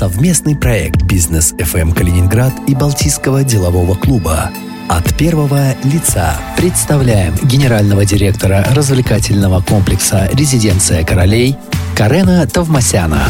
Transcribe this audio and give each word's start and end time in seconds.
Совместный 0.00 0.56
проект 0.56 1.02
«Бизнес 1.02 1.52
FM 1.52 1.92
Калининград» 1.92 2.54
и 2.66 2.74
Балтийского 2.74 3.44
делового 3.44 3.94
клуба. 3.94 4.50
От 4.88 5.14
первого 5.18 5.74
лица 5.84 6.38
представляем 6.56 7.34
генерального 7.42 8.06
директора 8.06 8.64
развлекательного 8.74 9.60
комплекса 9.60 10.30
«Резиденция 10.32 11.04
королей» 11.04 11.54
Карена 11.94 12.46
Тавмасяна. 12.46 13.24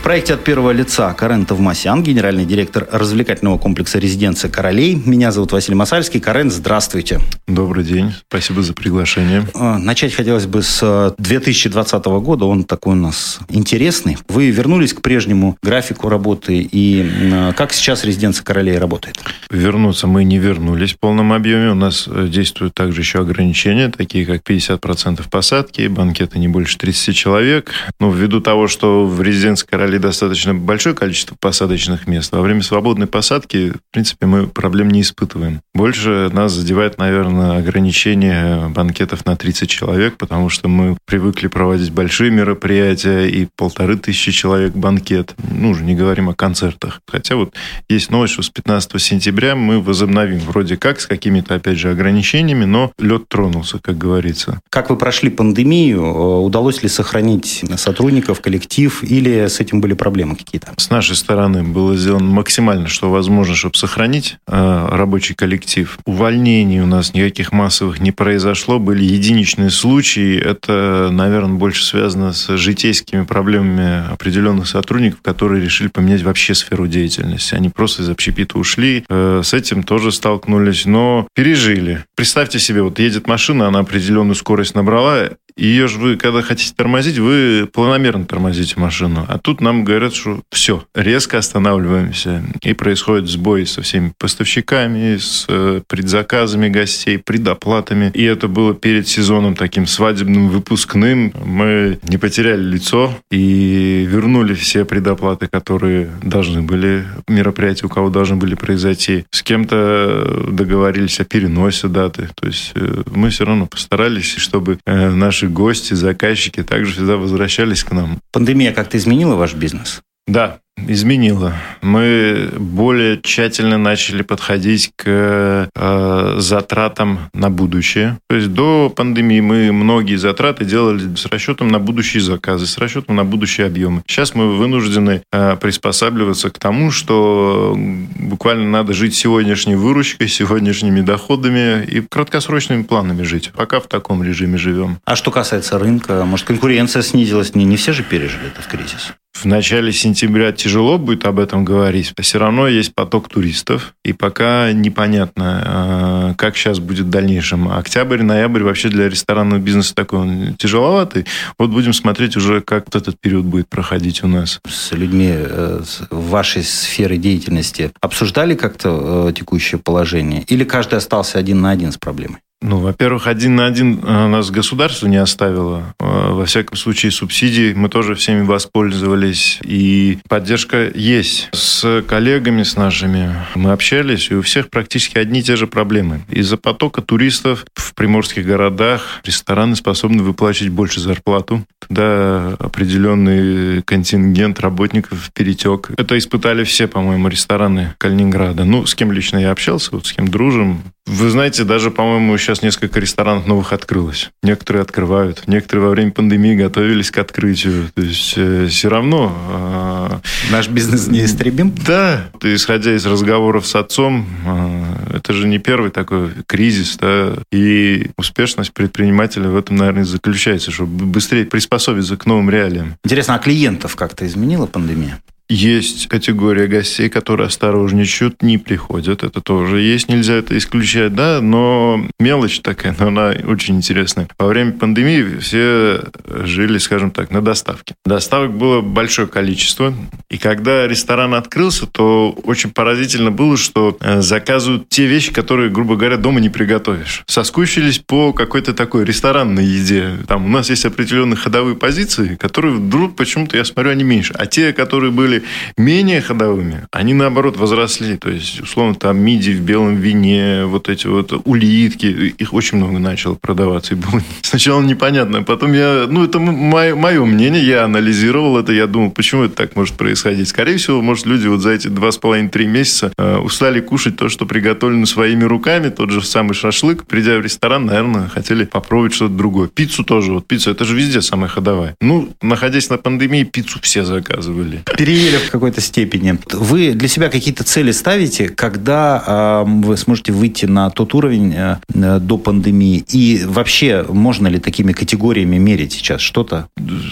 В 0.00 0.02
проекте 0.02 0.32
от 0.32 0.42
первого 0.42 0.70
лица 0.70 1.12
Карен 1.12 1.44
Тавмасян, 1.44 2.02
генеральный 2.02 2.46
директор 2.46 2.88
развлекательного 2.90 3.58
комплекса 3.58 3.98
«Резиденция 3.98 4.50
королей». 4.50 4.94
Меня 4.94 5.30
зовут 5.30 5.52
Василий 5.52 5.76
Масальский. 5.76 6.20
Карен, 6.20 6.50
здравствуйте. 6.50 7.20
Добрый 7.46 7.84
день. 7.84 8.14
Спасибо 8.26 8.62
за 8.62 8.72
приглашение. 8.72 9.44
А, 9.54 9.76
начать 9.78 10.14
хотелось 10.14 10.46
бы 10.46 10.62
с 10.62 11.14
2020 11.18 12.06
э, 12.06 12.18
года. 12.20 12.46
Он 12.46 12.64
такой 12.64 12.94
у 12.94 12.96
нас 12.96 13.40
интересный. 13.50 14.16
Вы 14.28 14.48
вернулись 14.50 14.94
к 14.94 15.02
прежнему 15.02 15.58
графику 15.62 16.08
работы. 16.08 16.66
И 16.72 17.06
э, 17.06 17.52
как 17.54 17.74
сейчас 17.74 18.02
«Резиденция 18.02 18.42
королей» 18.42 18.78
работает? 18.78 19.20
Вернуться 19.50 20.06
мы 20.06 20.24
не 20.24 20.38
вернулись 20.38 20.94
в 20.94 20.98
полном 20.98 21.34
объеме. 21.34 21.72
У 21.72 21.74
нас 21.74 22.08
э, 22.10 22.26
действуют 22.26 22.72
также 22.72 23.02
еще 23.02 23.20
ограничения, 23.20 23.90
такие 23.90 24.24
как 24.24 24.40
50% 24.48 25.28
посадки, 25.28 25.88
банкеты 25.88 26.38
не 26.38 26.48
больше 26.48 26.78
30 26.78 27.14
человек. 27.14 27.70
Но 28.00 28.10
ввиду 28.10 28.40
того, 28.40 28.66
что 28.66 29.04
в 29.04 29.20
«Резиденции 29.20 29.66
королей» 29.66 29.89
собрали 29.90 29.98
достаточно 29.98 30.54
большое 30.54 30.94
количество 30.94 31.36
посадочных 31.40 32.06
мест. 32.06 32.30
Во 32.30 32.42
время 32.42 32.62
свободной 32.62 33.08
посадки, 33.08 33.70
в 33.70 33.92
принципе, 33.92 34.26
мы 34.26 34.46
проблем 34.46 34.88
не 34.88 35.00
испытываем. 35.00 35.62
Больше 35.74 36.30
нас 36.32 36.52
задевает, 36.52 36.98
наверное, 36.98 37.58
ограничение 37.58 38.68
банкетов 38.68 39.26
на 39.26 39.34
30 39.36 39.68
человек, 39.68 40.16
потому 40.16 40.48
что 40.48 40.68
мы 40.68 40.96
привыкли 41.06 41.48
проводить 41.48 41.90
большие 41.90 42.30
мероприятия 42.30 43.26
и 43.26 43.48
полторы 43.56 43.96
тысячи 43.96 44.30
человек 44.30 44.74
банкет. 44.74 45.34
Ну, 45.50 45.70
уже 45.70 45.82
не 45.82 45.96
говорим 45.96 46.28
о 46.28 46.34
концертах. 46.34 47.00
Хотя 47.08 47.34
вот 47.34 47.54
есть 47.88 48.10
новость, 48.10 48.34
что 48.34 48.42
с 48.42 48.50
15 48.50 49.00
сентября 49.02 49.56
мы 49.56 49.80
возобновим 49.80 50.38
вроде 50.38 50.76
как 50.76 51.00
с 51.00 51.06
какими-то, 51.06 51.56
опять 51.56 51.78
же, 51.78 51.90
ограничениями, 51.90 52.64
но 52.64 52.92
лед 52.98 53.28
тронулся, 53.28 53.80
как 53.80 53.98
говорится. 53.98 54.60
Как 54.70 54.90
вы 54.90 54.96
прошли 54.96 55.30
пандемию? 55.30 56.42
Удалось 56.44 56.82
ли 56.84 56.88
сохранить 56.88 57.64
сотрудников, 57.76 58.40
коллектив 58.40 59.02
или 59.02 59.48
с 59.48 59.58
этим 59.58 59.79
были 59.80 59.94
проблемы 59.94 60.36
какие-то? 60.36 60.72
С 60.76 60.90
нашей 60.90 61.16
стороны 61.16 61.62
было 61.62 61.96
сделано 61.96 62.26
максимально, 62.26 62.88
что 62.88 63.10
возможно, 63.10 63.54
чтобы 63.54 63.76
сохранить 63.76 64.38
э, 64.46 64.88
рабочий 64.90 65.34
коллектив. 65.34 65.98
Увольнений 66.04 66.80
у 66.80 66.86
нас 66.86 67.14
никаких 67.14 67.52
массовых 67.52 68.00
не 68.00 68.12
произошло. 68.12 68.78
Были 68.78 69.04
единичные 69.04 69.70
случаи. 69.70 70.38
Это, 70.38 71.08
наверное, 71.10 71.54
больше 71.54 71.84
связано 71.84 72.32
с 72.32 72.56
житейскими 72.56 73.24
проблемами 73.24 74.12
определенных 74.12 74.68
сотрудников, 74.68 75.22
которые 75.22 75.62
решили 75.62 75.88
поменять 75.88 76.22
вообще 76.22 76.54
сферу 76.54 76.86
деятельности. 76.86 77.54
Они 77.54 77.68
просто 77.68 78.02
из 78.02 78.10
общепита 78.10 78.58
ушли. 78.58 79.04
Э, 79.08 79.42
с 79.44 79.54
этим 79.54 79.82
тоже 79.82 80.12
столкнулись, 80.12 80.86
но 80.86 81.26
пережили. 81.34 82.04
Представьте 82.16 82.58
себе, 82.58 82.82
вот 82.82 82.98
едет 82.98 83.26
машина, 83.26 83.68
она 83.68 83.80
определенную 83.80 84.34
скорость 84.34 84.74
набрала, 84.74 85.30
ее 85.56 85.88
же 85.88 85.98
вы, 85.98 86.16
когда 86.16 86.42
хотите 86.42 86.72
тормозить, 86.74 87.18
вы 87.18 87.68
планомерно 87.72 88.24
тормозите 88.24 88.78
машину. 88.78 89.26
А 89.28 89.38
тут 89.38 89.60
нам 89.60 89.84
говорят, 89.84 90.14
что 90.14 90.40
все, 90.50 90.84
резко 90.94 91.38
останавливаемся. 91.38 92.42
И 92.62 92.72
происходит 92.72 93.28
сбой 93.28 93.66
со 93.66 93.82
всеми 93.82 94.12
поставщиками, 94.18 95.16
с 95.16 95.46
э, 95.48 95.80
предзаказами 95.86 96.68
гостей, 96.68 97.18
предоплатами. 97.18 98.10
И 98.14 98.22
это 98.22 98.48
было 98.48 98.74
перед 98.74 99.08
сезоном 99.08 99.54
таким 99.54 99.86
свадебным, 99.86 100.48
выпускным. 100.48 101.32
Мы 101.44 101.98
не 102.02 102.18
потеряли 102.18 102.62
лицо 102.62 103.16
и 103.30 104.06
вернули 104.08 104.54
все 104.54 104.84
предоплаты, 104.84 105.46
которые 105.46 106.10
должны 106.22 106.62
были, 106.62 107.04
мероприятия, 107.28 107.86
у 107.86 107.88
кого 107.88 108.10
должны 108.10 108.36
были 108.36 108.54
произойти. 108.54 109.24
С 109.30 109.42
кем-то 109.42 110.46
договорились 110.50 111.20
о 111.20 111.24
переносе 111.24 111.88
даты. 111.88 112.28
То 112.34 112.46
есть 112.46 112.72
э, 112.74 113.02
мы 113.10 113.30
все 113.30 113.44
равно 113.44 113.66
постарались, 113.66 114.36
чтобы 114.36 114.78
э, 114.86 115.10
наши 115.10 115.39
наши 115.40 115.52
гости, 115.52 115.94
заказчики 115.94 116.62
также 116.62 116.92
всегда 116.92 117.16
возвращались 117.16 117.82
к 117.84 117.92
нам. 117.92 118.20
Пандемия 118.32 118.72
как-то 118.72 118.98
изменила 118.98 119.36
ваш 119.36 119.54
бизнес? 119.54 120.02
Да, 120.30 120.60
изменило. 120.86 121.54
Мы 121.82 122.50
более 122.56 123.20
тщательно 123.20 123.78
начали 123.78 124.22
подходить 124.22 124.92
к 124.94 125.68
э, 125.74 126.34
затратам 126.38 127.30
на 127.34 127.50
будущее. 127.50 128.16
То 128.28 128.36
есть 128.36 128.52
до 128.52 128.92
пандемии 128.94 129.40
мы 129.40 129.72
многие 129.72 130.14
затраты 130.14 130.64
делали 130.64 131.16
с 131.16 131.26
расчетом 131.26 131.66
на 131.66 131.80
будущие 131.80 132.22
заказы, 132.22 132.68
с 132.68 132.78
расчетом 132.78 133.16
на 133.16 133.24
будущие 133.24 133.66
объемы. 133.66 134.02
Сейчас 134.06 134.36
мы 134.36 134.56
вынуждены 134.56 135.22
э, 135.32 135.56
приспосабливаться 135.60 136.50
к 136.50 136.60
тому, 136.60 136.92
что 136.92 137.76
буквально 137.76 138.70
надо 138.70 138.92
жить 138.92 139.16
сегодняшней 139.16 139.74
выручкой, 139.74 140.28
сегодняшними 140.28 141.00
доходами 141.00 141.84
и 141.84 142.02
краткосрочными 142.02 142.84
планами 142.84 143.24
жить. 143.24 143.50
Пока 143.56 143.80
в 143.80 143.88
таком 143.88 144.22
режиме 144.22 144.58
живем. 144.58 144.98
А 145.04 145.16
что 145.16 145.32
касается 145.32 145.76
рынка, 145.80 146.24
может, 146.24 146.46
конкуренция 146.46 147.02
снизилась? 147.02 147.56
Не, 147.56 147.64
не 147.64 147.76
все 147.76 147.92
же 147.92 148.04
пережили 148.04 148.46
этот 148.46 148.66
кризис 148.66 149.12
в 149.40 149.46
начале 149.46 149.92
сентября 149.92 150.52
тяжело 150.52 150.98
будет 150.98 151.24
об 151.24 151.38
этом 151.38 151.64
говорить, 151.64 152.12
все 152.20 152.38
равно 152.38 152.68
есть 152.68 152.94
поток 152.94 153.28
туристов, 153.28 153.94
и 154.04 154.12
пока 154.12 154.72
непонятно, 154.72 155.62
а, 155.64 156.34
как 156.34 156.56
сейчас 156.56 156.78
будет 156.78 157.06
в 157.06 157.10
дальнейшем. 157.10 157.68
Октябрь, 157.72 158.22
ноябрь 158.22 158.62
вообще 158.62 158.88
для 158.88 159.08
ресторанного 159.08 159.58
бизнеса 159.58 159.94
такой 159.94 160.18
он 160.20 160.54
тяжеловатый. 160.56 161.26
Вот 161.58 161.70
будем 161.70 161.92
смотреть 161.92 162.36
уже, 162.36 162.60
как 162.60 162.94
этот 162.94 163.18
период 163.18 163.46
будет 163.46 163.68
проходить 163.68 164.22
у 164.22 164.28
нас. 164.28 164.60
С 164.68 164.92
людьми 164.92 165.30
э, 165.32 165.82
в 166.10 166.28
вашей 166.28 166.62
сфере 166.62 167.16
деятельности 167.16 167.92
обсуждали 168.00 168.54
как-то 168.54 169.28
э, 169.28 169.32
текущее 169.32 169.78
положение? 169.78 170.42
Или 170.42 170.64
каждый 170.64 170.96
остался 170.96 171.38
один 171.38 171.60
на 171.60 171.70
один 171.70 171.92
с 171.92 171.96
проблемой? 171.96 172.40
Ну, 172.62 172.78
во-первых, 172.78 173.26
один 173.26 173.56
на 173.56 173.66
один 173.66 174.00
э, 174.02 174.26
нас 174.26 174.50
государство 174.50 175.06
не 175.06 175.16
оставило. 175.16 175.94
Э, 175.98 176.32
во 176.32 176.44
всяком 176.44 176.76
случае, 176.76 177.10
субсидии 177.10 177.72
мы 177.72 177.88
тоже 177.88 178.14
всеми 178.14 178.42
воспользовались. 178.42 179.58
И 179.62 180.18
поддержка 180.28 180.90
есть. 180.94 181.48
С 181.52 182.02
коллегами, 182.06 182.62
с 182.62 182.76
нашими 182.76 183.34
мы 183.54 183.72
общались, 183.72 184.30
и 184.30 184.34
у 184.34 184.42
всех 184.42 184.68
практически 184.68 185.16
одни 185.16 185.40
и 185.40 185.42
те 185.42 185.56
же 185.56 185.66
проблемы. 185.66 186.20
Из-за 186.28 186.58
потока 186.58 187.00
туристов 187.00 187.64
в 187.74 187.94
приморских 187.94 188.44
городах 188.44 189.20
рестораны 189.24 189.74
способны 189.74 190.22
выплачивать 190.22 190.70
больше 190.70 191.00
зарплату. 191.00 191.64
Тогда 191.78 192.56
определенный 192.58 193.82
контингент 193.82 194.60
работников 194.60 195.30
перетек. 195.32 195.92
Это 195.96 196.18
испытали 196.18 196.64
все, 196.64 196.88
по-моему, 196.88 197.28
рестораны 197.28 197.94
Калининграда. 197.96 198.64
Ну, 198.64 198.84
с 198.84 198.94
кем 198.94 199.12
лично 199.12 199.38
я 199.38 199.50
общался, 199.50 199.92
вот 199.92 200.06
с 200.06 200.12
кем 200.12 200.28
дружим, 200.28 200.82
вы 201.10 201.30
знаете, 201.30 201.64
даже, 201.64 201.90
по-моему, 201.90 202.38
сейчас 202.38 202.62
несколько 202.62 203.00
ресторанов 203.00 203.46
новых 203.46 203.72
открылось. 203.72 204.30
Некоторые 204.42 204.82
открывают. 204.82 205.42
Некоторые 205.46 205.86
во 205.86 205.90
время 205.90 206.12
пандемии 206.12 206.54
готовились 206.54 207.10
к 207.10 207.18
открытию. 207.18 207.90
То 207.94 208.02
есть 208.02 208.34
э, 208.36 208.66
все 208.68 208.88
равно... 208.88 209.36
Э, 209.50 210.52
Наш 210.52 210.68
бизнес 210.68 211.08
неистребим? 211.08 211.74
Да. 211.86 212.30
Исходя 212.42 212.94
из 212.94 213.04
разговоров 213.06 213.66
с 213.66 213.74
отцом, 213.74 214.26
э, 214.46 215.16
это 215.16 215.32
же 215.32 215.48
не 215.48 215.58
первый 215.58 215.90
такой 215.90 216.30
кризис. 216.46 216.96
Да? 216.96 217.34
И 217.50 218.10
успешность 218.16 218.72
предпринимателя 218.72 219.48
в 219.48 219.56
этом, 219.56 219.76
наверное, 219.76 220.04
заключается, 220.04 220.70
чтобы 220.70 221.06
быстрее 221.06 221.44
приспособиться 221.44 222.16
к 222.16 222.26
новым 222.26 222.50
реалиям. 222.50 222.96
Интересно, 223.04 223.34
а 223.34 223.38
клиентов 223.38 223.96
как-то 223.96 224.26
изменила 224.26 224.66
пандемия? 224.66 225.20
Есть 225.50 226.06
категория 226.06 226.68
гостей, 226.68 227.08
которые 227.08 227.48
осторожничают, 227.48 228.40
не 228.40 228.56
приходят. 228.56 229.24
Это 229.24 229.40
тоже 229.40 229.80
есть, 229.80 230.08
нельзя 230.08 230.34
это 230.34 230.56
исключать, 230.56 231.12
да, 231.16 231.40
но 231.40 232.06
мелочь 232.20 232.60
такая, 232.60 232.94
но 232.96 233.08
она 233.08 233.34
очень 233.48 233.74
интересная. 233.74 234.28
Во 234.38 234.46
время 234.46 234.70
пандемии 234.70 235.38
все 235.40 236.04
жили, 236.24 236.78
скажем 236.78 237.10
так, 237.10 237.32
на 237.32 237.42
доставке. 237.42 237.96
Доставок 238.04 238.56
было 238.56 238.80
большое 238.80 239.26
количество, 239.26 239.92
и 240.30 240.38
когда 240.38 240.86
ресторан 240.86 241.34
открылся, 241.34 241.86
то 241.86 242.30
очень 242.44 242.70
поразительно 242.70 243.32
было, 243.32 243.56
что 243.56 243.98
э, 244.00 244.20
заказывают 244.20 244.88
те 244.88 245.06
вещи, 245.06 245.32
которые, 245.32 245.68
грубо 245.68 245.96
говоря, 245.96 246.16
дома 246.16 246.38
не 246.38 246.48
приготовишь. 246.48 247.24
Соскучились 247.26 247.98
по 247.98 248.32
какой-то 248.32 248.72
такой 248.72 249.04
ресторанной 249.04 249.64
еде. 249.64 250.18
Там 250.28 250.44
у 250.44 250.48
нас 250.48 250.70
есть 250.70 250.84
определенные 250.84 251.36
ходовые 251.36 251.74
позиции, 251.74 252.36
которые 252.36 252.76
вдруг 252.76 253.16
почему-то, 253.16 253.56
я 253.56 253.64
смотрю, 253.64 253.90
они 253.90 254.04
меньше. 254.04 254.32
А 254.38 254.46
те, 254.46 254.72
которые 254.72 255.10
были 255.10 255.39
менее 255.76 256.20
ходовыми, 256.20 256.86
они, 256.90 257.14
наоборот, 257.14 257.56
возросли. 257.56 258.16
То 258.16 258.30
есть, 258.30 258.60
условно, 258.60 258.94
там 258.94 259.18
миди 259.18 259.50
в 259.52 259.60
белом 259.60 259.96
вине, 259.96 260.64
вот 260.66 260.88
эти 260.88 261.06
вот 261.06 261.32
улитки, 261.44 262.06
их 262.06 262.52
очень 262.52 262.78
много 262.78 262.98
начало 262.98 263.34
продаваться. 263.34 263.94
И 263.94 263.96
было 263.96 264.22
сначала 264.42 264.82
непонятно. 264.82 265.42
Потом 265.42 265.72
я, 265.72 266.06
ну, 266.08 266.24
это 266.24 266.38
мое, 266.38 266.94
мое 266.94 267.24
мнение, 267.24 267.64
я 267.64 267.84
анализировал 267.84 268.58
это, 268.58 268.72
я 268.72 268.86
думал, 268.86 269.10
почему 269.10 269.44
это 269.44 269.54
так 269.54 269.76
может 269.76 269.94
происходить. 269.94 270.48
Скорее 270.48 270.76
всего, 270.76 271.00
может, 271.02 271.26
люди 271.26 271.46
вот 271.46 271.60
за 271.60 271.70
эти 271.70 271.88
два 271.88 272.12
с 272.12 272.18
половиной-три 272.18 272.66
месяца 272.66 273.12
э, 273.16 273.36
устали 273.38 273.80
кушать 273.80 274.16
то, 274.16 274.28
что 274.28 274.46
приготовлено 274.46 275.06
своими 275.06 275.44
руками, 275.44 275.88
тот 275.90 276.10
же 276.10 276.22
самый 276.22 276.54
шашлык. 276.54 277.04
Придя 277.04 277.38
в 277.38 277.42
ресторан, 277.42 277.86
наверное, 277.86 278.28
хотели 278.28 278.64
попробовать 278.64 279.14
что-то 279.14 279.34
другое. 279.34 279.68
Пиццу 279.68 280.04
тоже. 280.04 280.32
Вот 280.32 280.46
пицца, 280.46 280.70
это 280.70 280.84
же 280.84 280.96
везде 280.96 281.22
самая 281.22 281.48
ходовая. 281.48 281.94
Ну, 282.00 282.32
находясь 282.42 282.90
на 282.90 282.98
пандемии, 282.98 283.44
пиццу 283.44 283.78
все 283.82 284.04
заказывали. 284.04 284.82
Переели 284.96 285.29
в 285.38 285.50
какой-то 285.50 285.80
степени. 285.80 286.38
Вы 286.52 286.92
для 286.92 287.08
себя 287.08 287.28
какие-то 287.28 287.64
цели 287.64 287.92
ставите, 287.92 288.48
когда 288.48 289.64
э, 289.66 289.70
вы 289.86 289.96
сможете 289.96 290.32
выйти 290.32 290.66
на 290.66 290.90
тот 290.90 291.14
уровень 291.14 291.54
э, 291.54 292.18
до 292.18 292.38
пандемии? 292.38 293.04
И 293.08 293.42
вообще, 293.44 294.04
можно 294.08 294.48
ли 294.48 294.58
такими 294.58 294.92
категориями 294.92 295.56
мерить 295.56 295.92
сейчас 295.92 296.20
что-то? 296.20 296.68